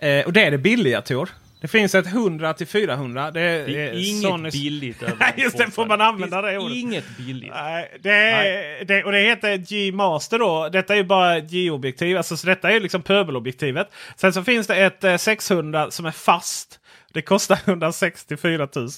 [0.00, 1.28] Eh, och det är det billiga Tor.
[1.60, 3.30] Det finns ett 100 till 400.
[3.30, 5.70] Det är, Det är inget Sonys- billigt Nej, just det.
[5.70, 6.76] Får man använda det finns ordet?
[6.76, 7.50] Inget billigt.
[7.54, 10.68] Nej, det är, Det, och det heter G-master då.
[10.68, 12.16] Detta är ju bara G-objektiv.
[12.16, 13.88] Alltså, så detta är liksom pöbelobjektivet.
[14.16, 16.79] Sen så finns det ett eh, 600 som är fast.
[17.12, 18.88] Det kostar 164 000.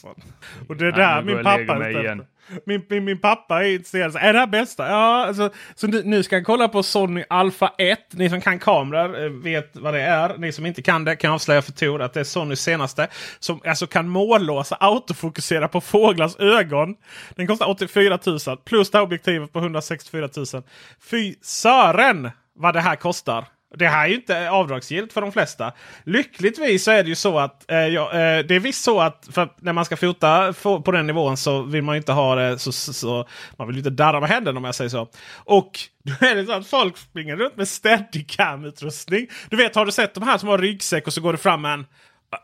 [0.68, 2.24] Och det är där min jag pappa igen.
[2.66, 4.16] Min, min, min pappa är intresserad.
[4.16, 4.88] Är det här bästa?
[4.88, 7.98] Ja, alltså, så nu, nu ska han kolla på Sony Alpha 1.
[8.12, 10.38] Ni som kan kameror eh, vet vad det är.
[10.38, 13.08] Ni som inte kan det kan jag avslöja för Tor att det är Sonys senaste.
[13.38, 16.94] Som alltså kan mållåsa autofokusera på fåglars ögon.
[17.30, 20.62] Den kostar 84 000 plus det här objektivet på 164 000.
[21.10, 23.44] Fy sören vad det här kostar!
[23.74, 25.72] Det här är ju inte avdragsgillt för de flesta.
[26.04, 29.28] Lyckligtvis så är det ju så att eh, ja, eh, det är visst så att
[29.32, 32.58] för när man ska fota på den nivån så vill man ju inte ha det
[32.58, 35.08] så, så, så man vill ju inte darra med händerna om jag säger så.
[35.36, 35.70] Och
[36.04, 39.26] då är det så att folk springer runt med steadicam-utrustning.
[39.50, 41.64] Du vet, har du sett de här som har ryggsäck och så går det fram
[41.64, 41.86] en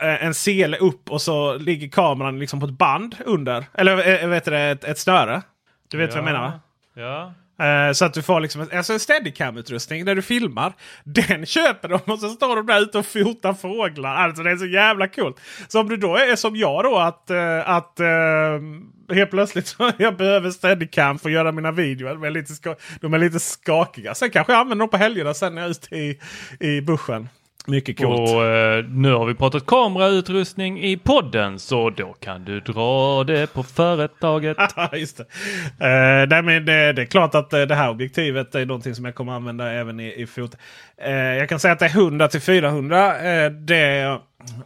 [0.00, 3.64] eh, en sele upp och så ligger kameran liksom på ett band under.
[3.74, 5.42] Eller eh, vet du det, ett, ett snöre.
[5.90, 6.60] Du vet vad jag menar va?
[6.94, 7.34] Ja.
[7.58, 10.72] Eh, så att du får liksom alltså en steadicam-utrustning när du filmar.
[11.04, 14.14] Den köper de och så står de där ute och fotar fåglar.
[14.14, 15.40] Alltså det är så jävla coolt.
[15.68, 19.92] Så om du då är som jag då att, eh, att eh, helt plötsligt så
[19.98, 22.10] jag behöver steadicam för att göra mina videor.
[22.10, 24.14] De är lite, ska, de är lite skakiga.
[24.14, 26.20] Sen kanske jag använder dem på helgerna sen när jag är ute i,
[26.60, 27.28] i buschen.
[27.68, 28.20] Mycket coolt.
[28.20, 33.52] Och eh, nu har vi pratat kamerautrustning i podden så då kan du dra det
[33.52, 34.56] på företaget.
[34.92, 35.24] Just det.
[35.24, 39.04] Uh, nej, men det, det är klart att eh, det här objektivet är någonting som
[39.04, 40.56] jag kommer använda även i, i fot.
[41.02, 43.20] Eh, jag kan säga att det är 100 till 400.
[43.20, 44.18] eh, det,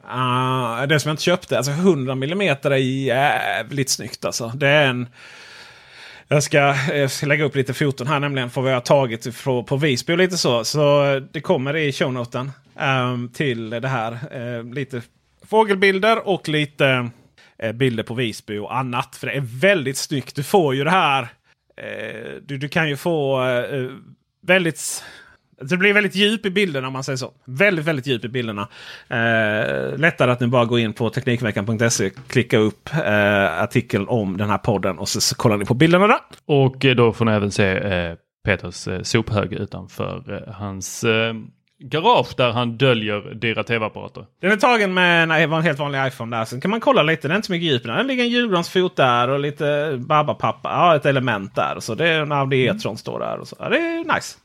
[0.08, 1.56] ah, det som jag inte köpte.
[1.56, 4.52] Alltså 100 mm är jävligt snyggt alltså.
[4.54, 5.06] Det är en...
[6.32, 6.58] Jag ska,
[6.94, 9.76] jag ska lägga upp lite foton här nämligen för vad jag har tagit på, på
[9.76, 10.64] Visby och lite så.
[10.64, 14.36] Så det kommer i shownoten um, till det här.
[14.36, 15.02] Uh, lite
[15.46, 17.10] fågelbilder och lite
[17.64, 19.16] uh, bilder på Visby och annat.
[19.16, 20.36] För det är väldigt snyggt.
[20.36, 21.22] Du får ju det här.
[21.22, 23.40] Uh, du, du kan ju få
[24.46, 25.04] väldigt...
[25.62, 27.32] Det blir väldigt djup i bilderna om man säger så.
[27.44, 28.68] Väldigt, väldigt djup i bilderna.
[29.08, 34.50] Eh, lättare att nu bara gå in på Teknikveckan.se, klicka upp eh, artikeln om den
[34.50, 36.18] här podden och så, så kollar ni på bilderna där.
[36.46, 41.34] Och eh, då får ni även se eh, Peters eh, sophög utanför eh, hans eh,
[41.84, 44.24] garage där han döljer dyra tv-apparater.
[44.40, 46.44] Den är tagen med en, en helt vanlig iPhone där.
[46.44, 47.28] Sen kan man kolla lite.
[47.28, 47.96] Det är inte så mycket djup den.
[47.96, 50.70] Det ligger en julgransfot där och lite Baba-pappa.
[50.70, 51.76] Ja, ett element där.
[51.80, 53.38] Så det är en Audi E-tron står där.
[53.38, 53.56] Och så.
[53.58, 54.38] Ja, det är nice.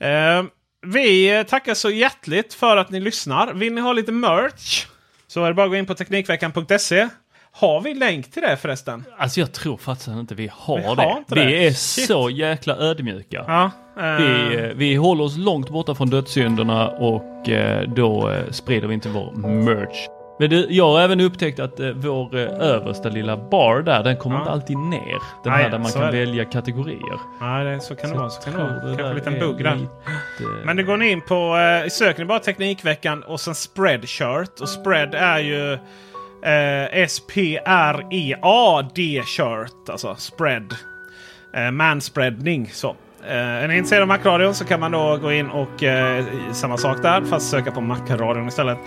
[0.00, 0.44] Eh,
[0.86, 3.52] vi tackar så hjärtligt för att ni lyssnar.
[3.54, 4.86] Vill ni ha lite merch
[5.26, 7.08] så är det bara att gå in på Teknikveckan.se.
[7.52, 9.04] Har vi länk till det förresten?
[9.18, 11.14] Alltså jag tror faktiskt inte vi har Vi har det.
[11.18, 11.66] inte vi det.
[11.66, 12.06] är Shit.
[12.06, 13.44] så jäkla ödmjuka.
[13.46, 13.70] Ja,
[14.00, 18.94] eh, Vi, vi håller oss långt borta från dödssynderna och eh, då eh, sprider vi
[18.94, 19.32] inte vår
[19.64, 20.06] merch.
[20.40, 24.16] Men du, jag har även upptäckt att eh, vår eh, översta lilla bar där, den
[24.16, 24.40] kommer Ja.
[24.42, 25.18] inte alltid ner.
[25.44, 26.18] Den Nej, här där man så kan är det.
[26.18, 27.18] välja kategorier.
[27.40, 28.30] Nej, det, så kan det vara.
[28.30, 28.80] Så kan det vara.
[28.96, 29.78] Kanske en liten bugg där.
[30.64, 34.60] Men det går ni in på, eh, söker ni bara Teknikveckan och sen Spreadshirt.
[34.60, 35.72] Och Spread är ju
[36.42, 36.84] eh,
[37.88, 39.88] S-P-R-E-A-D shirt.
[39.88, 40.74] Alltså spread.
[41.56, 42.70] Eh, manspreadning.
[42.72, 42.96] Så.
[43.28, 46.76] Eh, är ni intresserade av Macradion så kan man då gå in och eh, samma
[46.76, 47.20] sak där.
[47.20, 48.78] Fast söka på Macradion istället.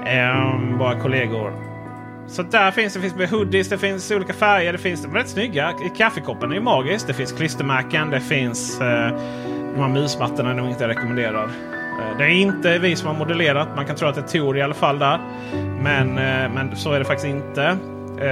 [0.00, 1.52] Um, bara kollegor.
[2.26, 5.28] Så där finns det finns med hoodies, det finns olika färger, det finns de rätt
[5.28, 5.72] snygga.
[5.96, 7.06] Kaffekoppen är ju magisk.
[7.06, 8.86] Det finns klistermärken, det finns uh,
[9.74, 11.44] de här musmattorna är nog inte rekommenderar.
[11.44, 13.68] Uh, det är inte vi som har modellerat.
[13.76, 15.20] Man kan tro att det är Tor i alla fall där.
[15.82, 17.76] Men, uh, men så är det faktiskt inte.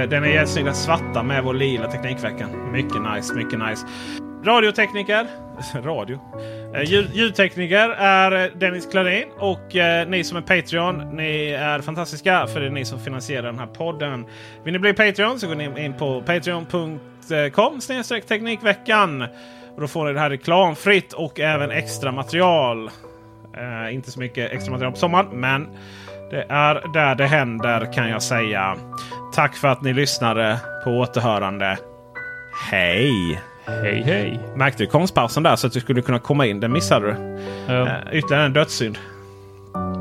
[0.09, 0.65] Den är jättesnygg.
[0.65, 2.71] den svarta med vår lila Teknikveckan.
[2.71, 3.85] Mycket nice, mycket nice.
[4.43, 5.27] Radiotekniker.
[5.83, 6.19] Radio.
[6.75, 9.27] Eh, ljud, ljudtekniker är eh, Dennis Klarin.
[9.37, 12.47] Och eh, ni som är Patreon, ni är fantastiska.
[12.47, 14.25] För det är ni som finansierar den här podden.
[14.63, 17.79] Vill ni bli Patreon så går ni in på patreon.com
[18.27, 19.21] Teknikveckan.
[19.75, 22.89] Och då får ni det här reklamfritt och även extra material.
[23.57, 25.67] Eh, inte så mycket extra material på sommaren, men
[26.31, 28.75] det är där det händer kan jag säga.
[29.33, 31.77] Tack för att ni lyssnade på återhörande.
[32.71, 33.39] Hej!
[33.69, 34.39] Hej hej!
[34.55, 36.59] Märkte du konstpausen där så att du skulle kunna komma in?
[36.59, 37.39] Den missade du.
[37.73, 37.87] Ja.
[37.87, 38.97] Eh, ytterligare en dödssynd.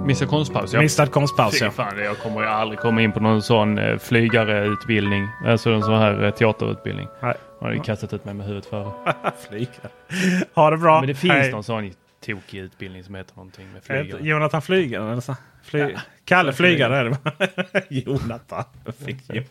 [0.07, 0.73] Missa konstpaus.
[0.73, 0.81] Ja.
[0.81, 1.71] Missad konstpaus ja.
[1.71, 5.29] fan, jag kommer ju aldrig komma in på någon sån eh, flygareutbildning.
[5.47, 7.09] Alltså en sån här eh, teaterutbildning.
[7.23, 7.35] Nej.
[7.61, 8.91] Har ju kastat ut mig med huvudet före.
[9.49, 9.89] Flygare.
[10.55, 11.01] Ha det bra.
[11.01, 11.51] Men det finns Hej.
[11.51, 11.93] någon sån
[12.27, 14.23] tokig utbildning som heter någonting med flygare.
[14.23, 15.37] Jonathan Flygare eller så.
[15.63, 15.97] Fly,
[16.29, 17.83] Kalle Flygare är det bara.
[17.89, 18.65] Jonathan.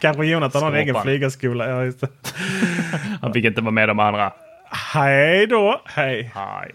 [0.00, 1.68] Kanske Jonathan har en egen flygarskola.
[1.68, 1.92] Ja.
[3.20, 4.32] Han fick inte vara med de andra.
[4.70, 5.82] Hej då.
[5.84, 6.32] Hej.
[6.34, 6.74] Hej.